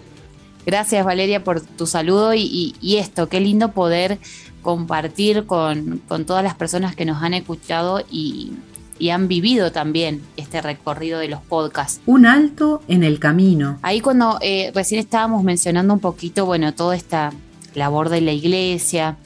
[0.67, 4.19] Gracias Valeria por tu saludo y, y- y esto, qué lindo poder
[4.61, 8.51] compartir con, con todas las personas que nos han escuchado y,
[8.99, 12.01] y han vivido también este recorrido de los podcasts.
[12.05, 13.79] Un alto en el camino.
[13.83, 17.33] Ahí cuando eh, recién estábamos mencionando un poquito, bueno, toda esta
[17.77, 19.19] labor de la iglesia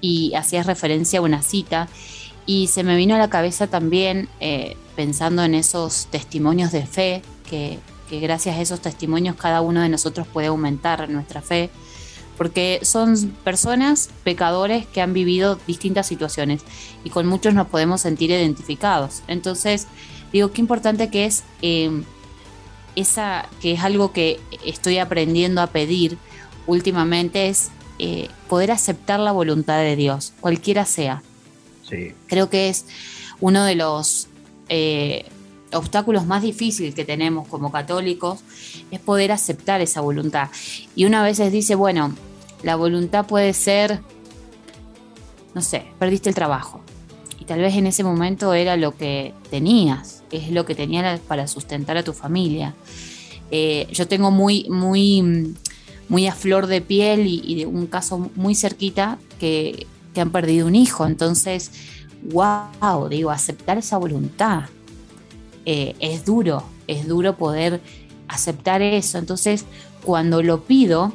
[0.00, 1.88] y hacías referencia a una cita
[2.46, 7.22] y se me vino a la cabeza también eh, pensando en esos testimonios de fe,
[7.48, 7.78] que,
[8.08, 11.70] gracias a esos testimonios cada uno de nosotros puede aumentar nuestra fe,
[12.38, 16.62] porque son personas, pecadores que han vivido distintas situaciones
[17.02, 19.22] y con muchos nos podemos sentir identificados.
[19.26, 19.88] Entonces,
[20.32, 22.02] digo, qué importante que es eh,
[22.94, 26.18] esa, que es algo que estoy aprendiendo a pedir
[26.66, 31.22] últimamente, es eh, poder aceptar la voluntad de Dios, cualquiera sea.
[32.26, 32.86] Creo que es
[33.40, 34.28] uno de los
[34.68, 35.24] eh,
[35.72, 38.40] obstáculos más difíciles que tenemos como católicos,
[38.90, 40.48] es poder aceptar esa voluntad.
[40.94, 42.14] Y una vez dice, bueno,
[42.62, 44.00] la voluntad puede ser,
[45.54, 46.80] no sé, perdiste el trabajo.
[47.40, 51.46] Y tal vez en ese momento era lo que tenías, es lo que tenías para
[51.46, 52.74] sustentar a tu familia.
[53.50, 55.54] Eh, yo tengo muy, muy,
[56.08, 59.86] muy a flor de piel y, y de un caso muy cerquita que,
[60.16, 61.04] que han perdido un hijo.
[61.06, 61.70] Entonces,
[62.32, 64.62] wow, digo, aceptar esa voluntad
[65.66, 67.82] eh, es duro, es duro poder
[68.26, 69.18] aceptar eso.
[69.18, 69.66] Entonces,
[70.02, 71.12] cuando lo pido,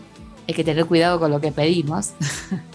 [0.47, 2.11] hay que tener cuidado con lo que pedimos,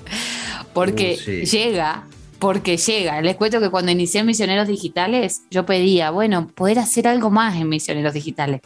[0.74, 1.45] porque Uh, sí.
[1.45, 2.09] llega,
[2.39, 3.20] porque llega.
[3.22, 7.68] Les cuento que cuando inicié Misioneros Digitales, yo pedía, bueno, poder hacer algo más en
[7.68, 8.61] Misioneros Digitales.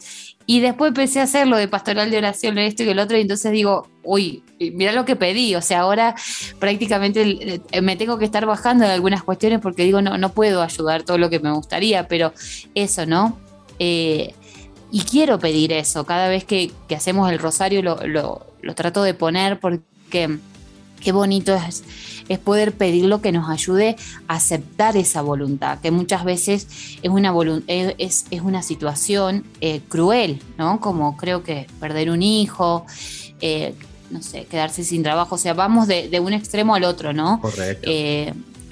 [0.46, 3.20] Y después empecé a hacer lo de pastoral de oración, esto y lo otro, y
[3.20, 5.54] entonces digo, uy, mira lo que pedí.
[5.54, 6.16] O sea, ahora
[6.58, 10.62] prácticamente eh, me tengo que estar bajando de algunas cuestiones porque digo, no, no puedo
[10.62, 12.32] ayudar todo lo que me gustaría, pero
[12.74, 13.38] eso, ¿no?
[13.78, 14.34] Eh,
[14.90, 16.04] y quiero pedir eso.
[16.04, 20.38] Cada vez que, que hacemos el rosario lo, lo- lo trato de poner porque
[21.00, 21.82] qué bonito es,
[22.28, 23.96] es poder pedir lo que nos ayude
[24.28, 26.66] a aceptar esa voluntad, que muchas veces
[27.02, 27.34] es una,
[27.66, 30.80] es, es una situación eh, cruel, ¿no?
[30.80, 32.86] Como creo que perder un hijo,
[33.40, 33.74] eh,
[34.10, 37.40] no sé, quedarse sin trabajo, o sea, vamos de, de un extremo al otro, ¿no?
[37.40, 37.90] Correcto.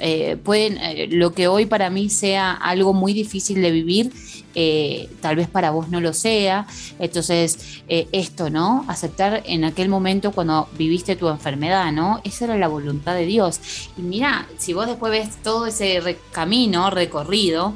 [0.01, 0.79] Eh, pueden,
[1.19, 4.13] lo que hoy para mí sea algo muy difícil de vivir,
[4.61, 6.67] eh, tal vez para vos no lo sea.
[6.99, 8.85] Entonces, eh, esto, ¿no?
[8.89, 12.21] Aceptar en aquel momento cuando viviste tu enfermedad, ¿no?
[12.25, 13.61] Esa era la voluntad de Dios.
[13.97, 17.75] Y mira, si vos después ves todo ese camino recorrido,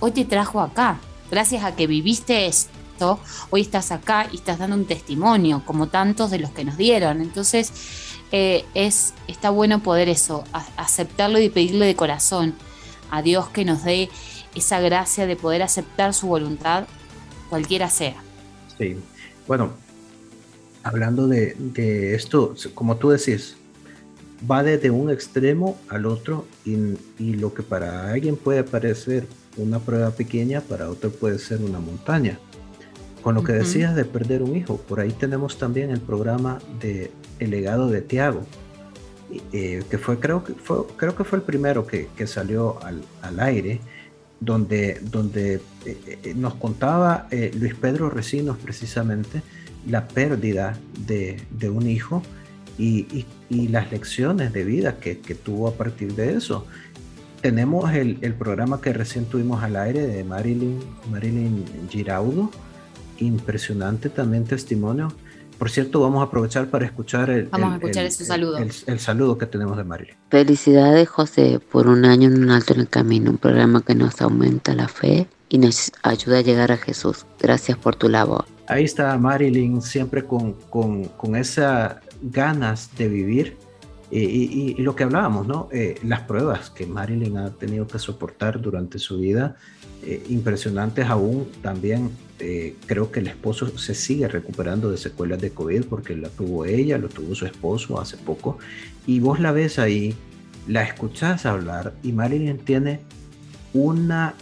[0.00, 1.00] hoy te trajo acá.
[1.30, 3.18] Gracias a que viviste esto,
[3.48, 7.22] hoy estás acá y estás dando un testimonio, como tantos de los que nos dieron.
[7.22, 7.72] Entonces,
[8.32, 10.44] eh, es, está bueno poder eso,
[10.76, 12.54] aceptarlo y pedirle de corazón
[13.10, 14.10] a Dios que nos dé
[14.54, 16.86] esa gracia de poder aceptar su voluntad,
[17.48, 18.16] cualquiera sea.
[18.76, 18.96] Sí,
[19.46, 19.72] bueno,
[20.82, 23.56] hablando de, de esto, como tú decís,
[24.48, 29.26] va desde un extremo al otro y, y lo que para alguien puede parecer
[29.56, 32.38] una prueba pequeña, para otro puede ser una montaña.
[33.22, 37.10] Con lo que decías de perder un hijo, por ahí tenemos también el programa de
[37.40, 38.46] El legado de Tiago,
[39.52, 43.02] eh, que fue creo que fue creo que fue el primero que, que salió al,
[43.20, 43.80] al aire
[44.40, 49.42] donde donde eh, eh, nos contaba eh, Luis Pedro Recinos precisamente
[49.86, 52.22] la pérdida de, de un hijo
[52.78, 56.66] y, y- y las lecciones de vida que, que tuvo a partir de eso.
[57.40, 60.78] Tenemos el, el programa que recién tuvimos al aire de Marilyn,
[61.10, 62.50] Marilyn Giraudo,
[63.18, 65.12] impresionante también testimonio.
[65.58, 68.58] Por cierto, vamos a aprovechar para escuchar el, Vamos a el- escuchar el- ese saludo.
[68.58, 70.14] el- el saludo que tenemos de Marilyn.
[70.30, 74.20] Felicidades José por un año en un alto en el camino, un programa que nos
[74.20, 77.26] aumenta la fe y nos ayuda a llegar a Jesús.
[77.40, 78.44] Gracias por tu labor.
[78.68, 83.56] Ahí está Marilyn siempre con, con, con esas ganas de vivir
[84.10, 85.68] y, y- y lo que hablábamos, ¿no?
[85.72, 89.56] Eh, las pruebas que Marilyn ha tenido que soportar durante su vida,
[90.04, 91.48] eh, impresionantes aún.
[91.62, 96.28] También eh, creo que el esposo se sigue recuperando de secuelas de COVID porque la
[96.28, 98.58] tuvo ella, lo tuvo su esposo hace poco.
[99.06, 100.14] Y vos la ves ahí,
[100.66, 103.00] la escuchás hablar y Marilyn tiene
[103.72, 104.34] una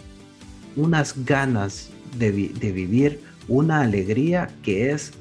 [0.75, 1.89] unas ganas
[2.19, 5.11] de, vi- de vivir, una alegría que es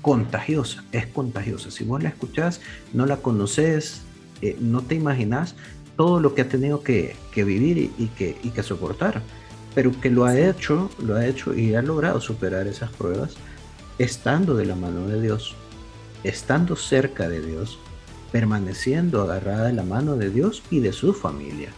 [0.00, 1.72] contagiosa, es contagiosa.
[1.72, 2.60] Si vos la escuchás,
[2.92, 4.02] no la conoces,
[4.42, 5.56] eh, no te imaginas
[5.96, 9.22] todo lo que ha tenido que, que vivir y, y que, y que soportar,
[9.76, 13.34] pero que lo ha hecho, lo ha hecho y ha logrado superar esas pruebas
[13.98, 15.54] estando de la mano de Dios,
[16.24, 17.78] estando cerca de Dios,
[18.32, 21.68] permaneciendo agarrada de la mano de Dios y de su familia,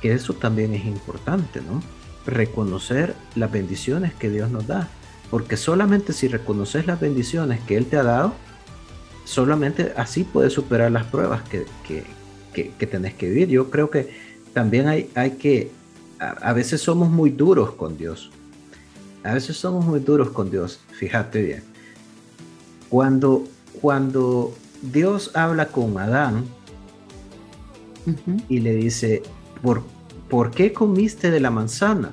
[0.00, 1.82] que eso también es importante, ¿no?
[2.24, 4.88] Reconocer las bendiciones que Dios nos da,
[5.30, 8.32] porque solamente si reconoces las bendiciones que Él te ha dado,
[9.24, 12.04] solamente así puedes superar las pruebas que, que,
[12.52, 13.48] que- que tenés que vivir.
[13.48, 14.10] Yo creo que
[14.54, 15.70] también hay, hay que,
[16.20, 18.30] a, veces somos muy duros con Dios,
[19.24, 21.62] a veces somos muy duros con Dios, fíjate bien.
[22.88, 23.44] Cuando,
[23.80, 26.44] cuando Dios habla con Adán
[28.48, 29.22] y le dice,
[29.62, 29.82] ¿por,
[30.28, 32.12] ¿por qué comiste de la manzana?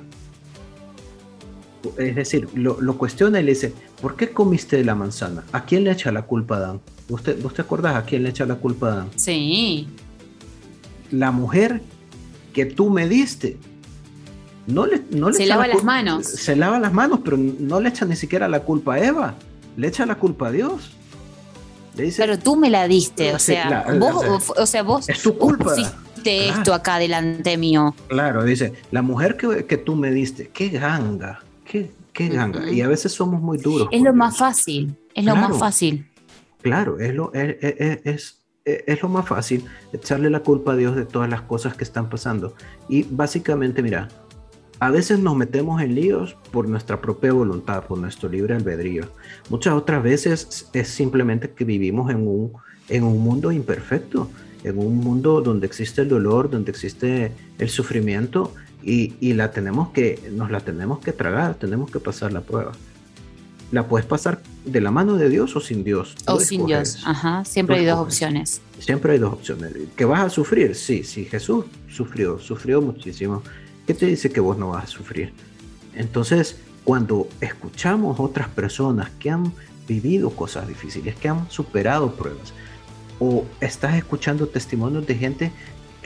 [1.96, 5.44] Es decir, lo, lo cuestiona y le dice, ¿por qué comiste de la manzana?
[5.52, 6.80] ¿A quién le echa la culpa Adán?
[7.08, 9.08] ¿Usted, ¿Vos te acordás a quién le echa la culpa Adán?
[9.16, 9.88] Sí.
[11.10, 11.82] La mujer
[12.52, 13.58] que tú me diste.
[14.68, 16.26] No le, no le Se lava la las manos.
[16.26, 19.34] Se lava las manos, pero no le echa ni siquiera la culpa a Eva.
[19.76, 20.92] Le echa la culpa a Dios.
[21.96, 24.82] Le dice, Pero tú me la diste, o Sí, sea, la- vos, o o sea,
[24.82, 25.64] vos, es tu culpa.
[25.64, 27.94] pusiste esto acá delante mío.
[28.08, 32.70] Claro, dice, la mujer que, que tú me diste, qué ganga, qué, qué ganga.
[32.70, 33.88] Y a veces somos muy duros.
[33.90, 34.16] Es lo Dios.
[34.16, 36.06] más fácil, es lo más fácil.
[36.60, 39.64] Claro, es lo, es, es- es- es lo más fácil
[39.94, 42.54] echarle la culpa a Dios de todas las cosas que están pasando.
[42.88, 44.08] Y básicamente, mira,
[44.80, 49.06] a veces nos metemos en líos por nuestra propia voluntad, por nuestro libre albedrío.
[49.50, 52.52] Muchas otras veces es simplemente que vivimos en un,
[52.88, 54.30] en un mundo imperfecto,
[54.62, 59.90] en un mundo donde existe el dolor, donde existe el sufrimiento y, y la tenemos
[59.90, 62.72] que, nos la tenemos que tragar, tenemos que pasar la prueba.
[63.70, 66.14] La puedes pasar de la mano de Dios o sin Dios.
[66.24, 66.94] tú O sin escoges.
[66.94, 68.62] Dios, ajá, siempre Tú hay dos opciones.
[68.78, 69.72] Siempre hay dos opciones.
[69.94, 70.74] ¿Que vas a sufrir?
[70.74, 73.42] Sí, sí, Jesús sufrió, sufrió muchísimo.
[73.88, 75.32] ¿Qué te dice que vos no vas a sufrir?
[75.94, 79.50] Entonces, cuando escuchamos otras personas que han
[79.86, 82.52] vivido cosas difíciles, que han superado pruebas,
[83.18, 85.52] o estás escuchando testimonios de gente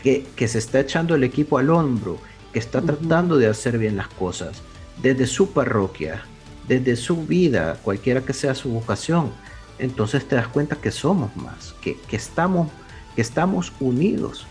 [0.00, 2.18] que, que se está echando el equipo al hombro,
[2.52, 4.62] que está tratando de hacer bien las cosas,
[5.02, 6.22] desde su parroquia,
[6.68, 9.32] desde su vida, cualquiera que sea su vocación,
[9.80, 12.68] entonces te das cuenta que somos más, que, que estamos
[13.16, 14.46] que estamos unidos.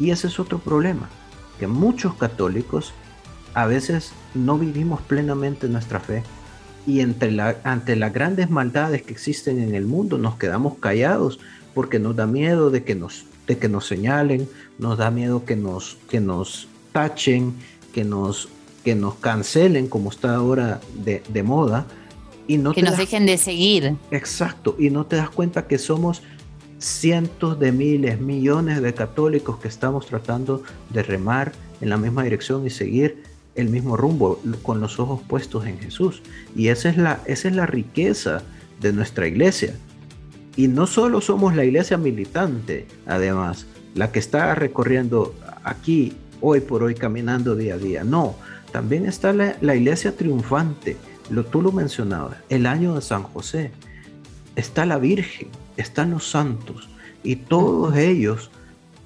[0.00, 1.08] Y ese es otro problema,
[1.62, 2.92] que muchos católicos
[3.54, 6.24] a veces no vivimos plenamente nuestra fe
[6.88, 11.38] y entre la, ante las grandes maldades que existen en el mundo nos quedamos callados
[11.72, 14.48] porque nos da miedo de que nos, de que nos señalen,
[14.80, 17.54] nos da miedo que nos, que nos tachen,
[17.94, 18.48] que nos,
[18.82, 21.86] que nos cancelen como está ahora de, de moda.
[22.48, 23.94] Y no que nos das- dejen de seguir.
[24.10, 26.22] Exacto, y no te das cuenta que somos
[26.82, 32.66] cientos de miles, millones de católicos que estamos tratando de remar en la misma dirección
[32.66, 33.22] y seguir
[33.54, 36.22] el mismo rumbo con los ojos puestos en Jesús.
[36.56, 38.42] Y esa es la, esa es la riqueza
[38.80, 39.74] de nuestra iglesia.
[40.56, 46.82] Y no solo somos la iglesia militante, además, la que está recorriendo aquí, hoy por
[46.82, 48.04] hoy, caminando día a día.
[48.04, 48.34] No,
[48.72, 50.96] también está la, la iglesia triunfante.
[51.30, 53.70] Lo, tú lo mencionabas, el año de San José.
[54.56, 56.88] Está la Virgen, están los santos.
[57.24, 58.50] Y todos ellos,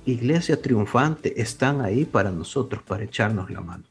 [0.05, 3.85] iglesia triunfante, están ahí para nosotros, para echarnos la mano.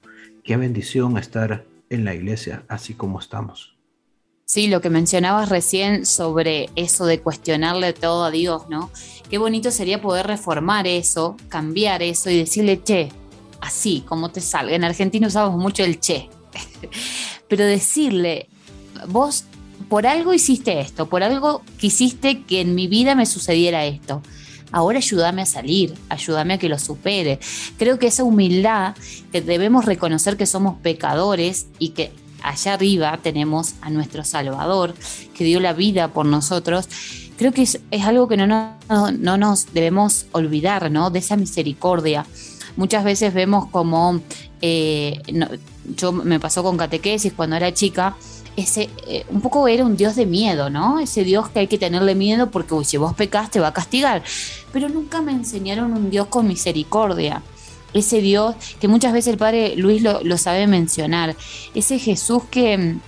[0.44, 3.76] Qué bendición estar en la iglesia así como estamos.
[4.46, 8.92] Sí, lo que mencionabas recién sobre eso de cuestionarle todo a Dios, ¿no?
[9.30, 13.10] Qué bonito sería poder reformar eso, cambiar eso y decirle, che,
[13.60, 14.76] así como te salga.
[14.76, 16.30] En Argentina usamos mucho el che.
[17.48, 18.48] Pero decirle,
[19.08, 19.46] vos
[19.90, 24.22] por algo hiciste esto, por algo quisiste que en mi vida me sucediera esto.
[24.72, 27.40] Ahora ayúdame a salir, ayúdame a que lo supere.
[27.78, 28.96] Creo que esa humildad
[29.32, 32.12] que debemos reconocer que somos pecadores y que
[32.44, 34.94] allá arriba tenemos a nuestro Salvador
[35.34, 36.88] que dio la vida por nosotros,
[37.38, 41.10] creo que es, algo que no, no, no nos debemos olvidar, ¿no?
[41.10, 42.26] De esa misericordia.
[42.78, 44.22] Muchas veces vemos como,
[44.62, 45.22] eh,
[45.96, 48.16] yo me pasó con catequesis cuando era chica,
[48.56, 51.00] ese, eh, un poco era un Dios de miedo, ¿no?
[51.00, 54.24] Ese Dios que hay que tenerle miedo porque si vos pecás te va a castigar.
[54.72, 57.42] Pero nunca me enseñaron un Dios con misericordia.
[57.94, 61.36] Ese Dios que muchas veces el Padre Luis lo, sabe mencionar.
[61.74, 63.00] Ese Jesús que, mm,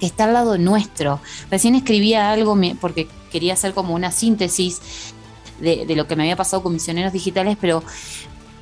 [0.00, 1.20] que está al lado nuestro.
[1.50, 4.80] Recién escribía algo porque quería hacer como una síntesis
[5.60, 7.82] de, de lo que me había pasado con misioneros digitales, pero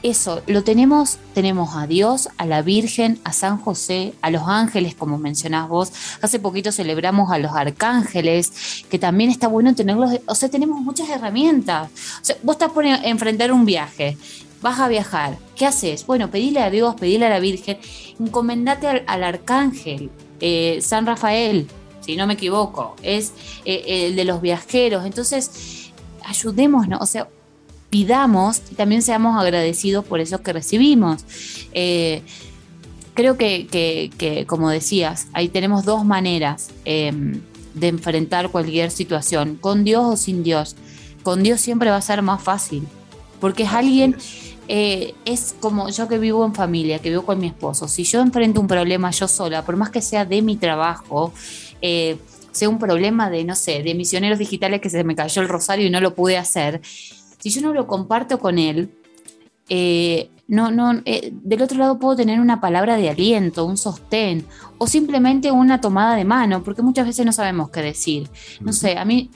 [0.05, 4.94] eso, lo tenemos, tenemos a Dios, a la Virgen, a San José, a los ángeles,
[4.94, 5.92] como mencionás vos.
[6.20, 11.09] Hace poquito celebramos a los arcángeles, que también está bueno tenerlos, o sea, tenemos muchas
[11.09, 11.88] herramientas.
[12.20, 14.18] O sea, vos estás por en- enfrentar un viaje,
[14.61, 16.05] vas a viajar, ¿qué haces?
[16.07, 17.78] Bueno, pedile a Dios, pedile a la Virgen,
[18.20, 21.66] encomendate al, al arcángel, eh, San Rafael,
[22.02, 23.32] si no me equivoco, es
[23.64, 25.07] eh, el de los viajeros.
[25.07, 25.50] Entonces,
[26.26, 27.26] ayudémonos, o sea,
[27.95, 31.24] pidamos y también seamos agradecidos por eso que recibimos.
[31.72, 32.22] Eh,
[33.14, 37.12] creo que, que- que, como decías, ahí tenemos dos maneras eh,
[37.74, 40.74] de enfrentar cualquier situación, con Dios o sin Dios.
[41.22, 42.82] Con Dios siempre va a ser más fácil,
[43.40, 44.16] porque es alguien,
[44.66, 48.20] eh, es como yo que vivo en familia, que vivo con mi esposo, si yo
[48.22, 51.32] enfrento un problema yo sola, por más que sea de mi trabajo,
[51.80, 52.16] eh,
[52.51, 55.86] sea un problema de, no sé, de misioneros digitales que se me cayó el rosario
[55.86, 56.80] y no lo pude hacer,
[57.45, 58.90] si yo no lo comparto con él,
[59.68, 64.47] eh, no, no, eh, del otro lado puedo tener una palabra de aliento, un sostén
[64.78, 68.30] o simplemente una tomada de mano, porque muchas veces no sabemos qué decir.
[68.62, 69.30] No sé, a mí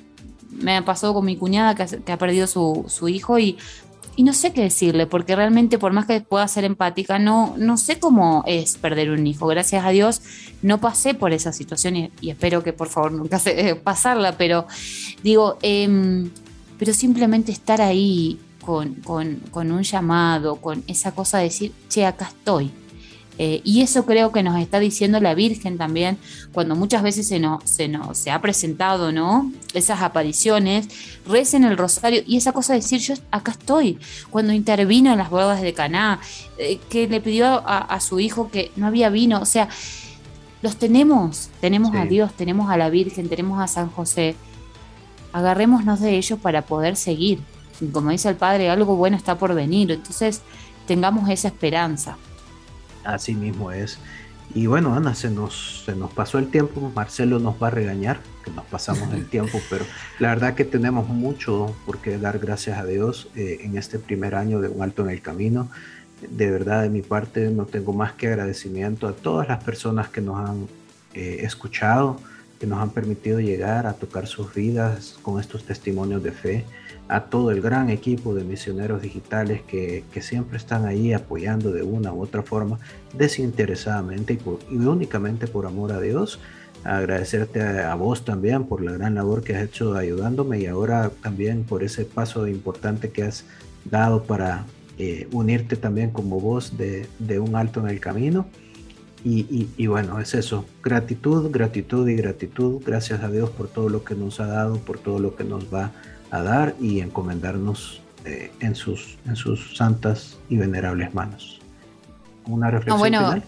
[0.49, 3.59] me ha pasado con mi cuñada que ha, que ha perdido su, su hijo y,
[4.17, 7.77] y no sé qué decirle, porque realmente por más que pueda ser empática, no, no
[7.77, 9.49] sé cómo es perder un hijo.
[9.49, 10.23] Gracias a Dios
[10.63, 14.67] no pasé por esa situación y, y espero que por favor nunca se, pasarla, pero
[15.23, 16.31] digo, em,
[16.79, 22.05] pero simplemente estar ahí con, con- con un llamado, con esa cosa de decir, che,
[22.07, 22.70] acá estoy.
[23.41, 26.18] Eh, y eso creo que nos está diciendo la Virgen también,
[26.53, 29.53] cuando muchas veces se nos, se nos se ha presentado, ¿no?
[29.74, 30.89] Esas apariciones,
[31.24, 33.99] recen el rosario y esa cosa de decir, yo acá estoy.
[34.31, 36.18] Cuando intervino en las bodas de Caná,
[36.59, 39.69] eh, que le pidió a, a su hijo que no había vino, o sea,
[40.61, 42.07] los tenemos, tenemos a.
[42.07, 44.35] Dios, tenemos a la Virgen, tenemos a San José.
[45.33, 47.41] Agarrémonos de ellos para poder seguir.
[47.81, 50.43] Y como dice el Padre, algo bueno está por venir, entonces
[50.87, 52.17] tengamos esa esperanza.
[53.05, 53.99] Así mismo es.
[54.55, 56.91] Y bueno, Ana, se nos, se nos pasó el tiempo.
[56.95, 59.85] Marcelo nos va a regañar que nos pasamos el tiempo, pero
[60.19, 64.35] la verdad que tenemos mucho por qué dar gracias a Dios eh, en este primer
[64.35, 65.69] año de Un Alto en el Camino.
[66.31, 70.21] De verdad, de mi parte, no tengo más que agradecimiento a todas las personas que
[70.21, 70.67] nos han
[71.15, 72.19] eh, escuchado,
[72.59, 76.64] que nos han permitido llegar a tocar sus vidas con estos testimonios de fe,
[77.09, 81.82] a todo el gran equipo de misioneros digitales que, que siempre están ahí apoyando de
[81.82, 82.78] una u otra forma,
[83.14, 84.39] desinteresadamente
[84.70, 86.40] y, únicamente por amor a Dios.
[86.85, 91.10] agradecerte a, a, vos también por la gran labor que has hecho ayudándome y ahora
[91.22, 93.44] también por ese paso importante que has
[93.85, 94.64] dado para
[95.01, 98.47] eh, unirte también como voz de, de, un alto en el camino.
[99.29, 102.81] Y, y, y, bueno, es eso, gratitud, gratitud y gratitud.
[102.83, 105.65] Gracias a Dios por todo lo que nos ha dado, por todo lo que nos
[105.65, 105.93] va
[106.31, 111.61] a dar y encomendarnos eh, en, sus, en sus santas y venerables manos.
[112.47, 113.43] Una reflexión no, bueno, final.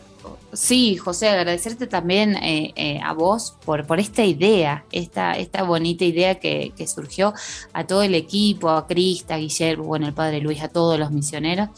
[0.52, 6.72] Sí, José, agradecerte también eh, eh, a vos por, esta idea, esta, bonita idea que,
[6.88, 7.34] surgió
[7.72, 11.12] a todo el equipo, a Crista, a Guillermo, bueno, el padre Luis, a todos los
[11.12, 11.68] misioneros.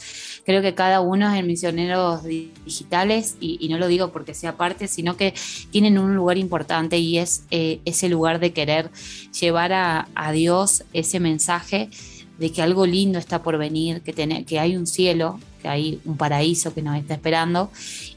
[0.47, 4.89] Creo que cada uno es misioneros digitales y, y, no lo digo porque sea parte,
[4.89, 5.35] sino que
[5.70, 8.90] tienen un lugar importante y es eh, ese lugar de querer
[9.39, 11.90] llevar a, a Dios ese mensaje
[12.39, 16.01] de que algo lindo está por venir, que, ten, que hay un cielo, que hay
[16.05, 17.70] un paraíso que nos está esperando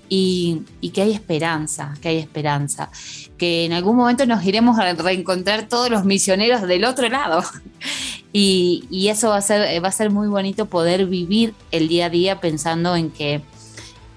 [0.09, 0.63] y,
[0.93, 2.89] que hay esperanza, que hay esperanza,
[3.37, 7.43] que en algún momento nos iremos a reencontrar todos los misioneros del otro lado.
[8.37, 12.09] Y, eso va a, ser, va a ser muy bonito poder vivir el día a
[12.09, 13.41] día pensando en que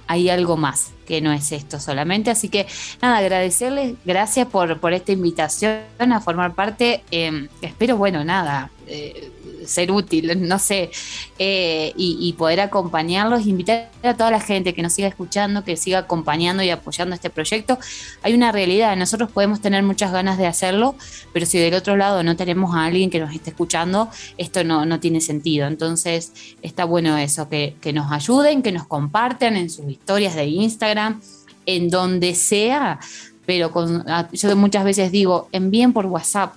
[0.08, 2.28] hay algo más, que no es esto solamente.
[2.32, 2.66] Así que
[3.00, 7.04] nada, agradecerles, gracias por, esta invitación a formar parte.
[7.12, 8.72] Eh, espero, bueno, nada.
[8.88, 9.30] Eh,
[9.68, 10.90] ser útil, no sé,
[11.38, 15.76] eh, y, y, poder acompañarlos, invitar a toda la gente que nos siga escuchando, que
[15.76, 17.78] siga acompañando y apoyando este proyecto.
[18.22, 20.94] Hay una realidad, nosotros podemos tener muchas ganas de hacerlo,
[21.32, 24.86] pero si del otro lado no tenemos a alguien que nos esté escuchando, esto no,
[24.86, 25.66] no tiene sentido.
[25.66, 26.32] Entonces
[26.62, 31.20] está bueno eso, que, que nos ayuden, que nos compartan en sus historias de Instagram,
[31.66, 32.98] en donde sea,
[33.48, 36.52] pero con, yo muchas veces digo, envíen por WhatsApp.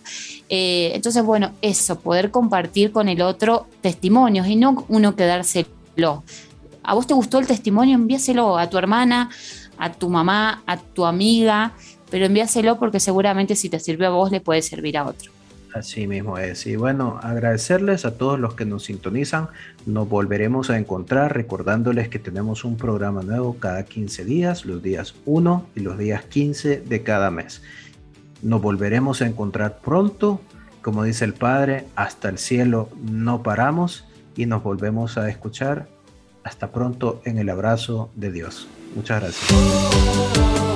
[0.50, 6.26] Eh, entonces, bueno, eso, poder compartir con el otro testimonios y no uno quedárselo.
[6.84, 7.96] ¿A vos te gustó el testimonio?
[7.96, 9.30] Envíaselo a tu hermana,
[9.78, 11.72] a tu mamá, a tu amiga,
[12.10, 15.32] pero envíaselo porque seguramente si te sirvió a vos le puede servir a otro.
[15.74, 16.68] Así mismo es.
[16.68, 19.48] Y bueno, agradecerles a todos los que nos sintonizan.
[19.86, 25.16] Nos volveremos a encontrar recordándoles que tenemos un programa nuevo cada 15 días, los días
[25.26, 27.62] 1 y los días 15 de cada mes.
[28.42, 30.42] Nos volveremos a encontrar pronto.
[30.82, 35.88] Como dice el Padre, hasta el cielo no paramos y nos volvemos a escuchar.
[36.44, 38.68] Hasta pronto en el abrazo de Dios.
[38.96, 40.71] Muchas gracias.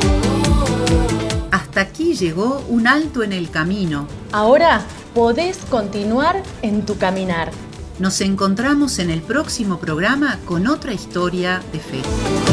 [1.56, 4.10] Hasta aquí llegó un alto en el camino.
[4.34, 4.82] Ahora
[5.14, 7.50] podés continuar en tu caminar.
[7.98, 12.45] Nos encontramos en el próximo programa con otra historia de fe.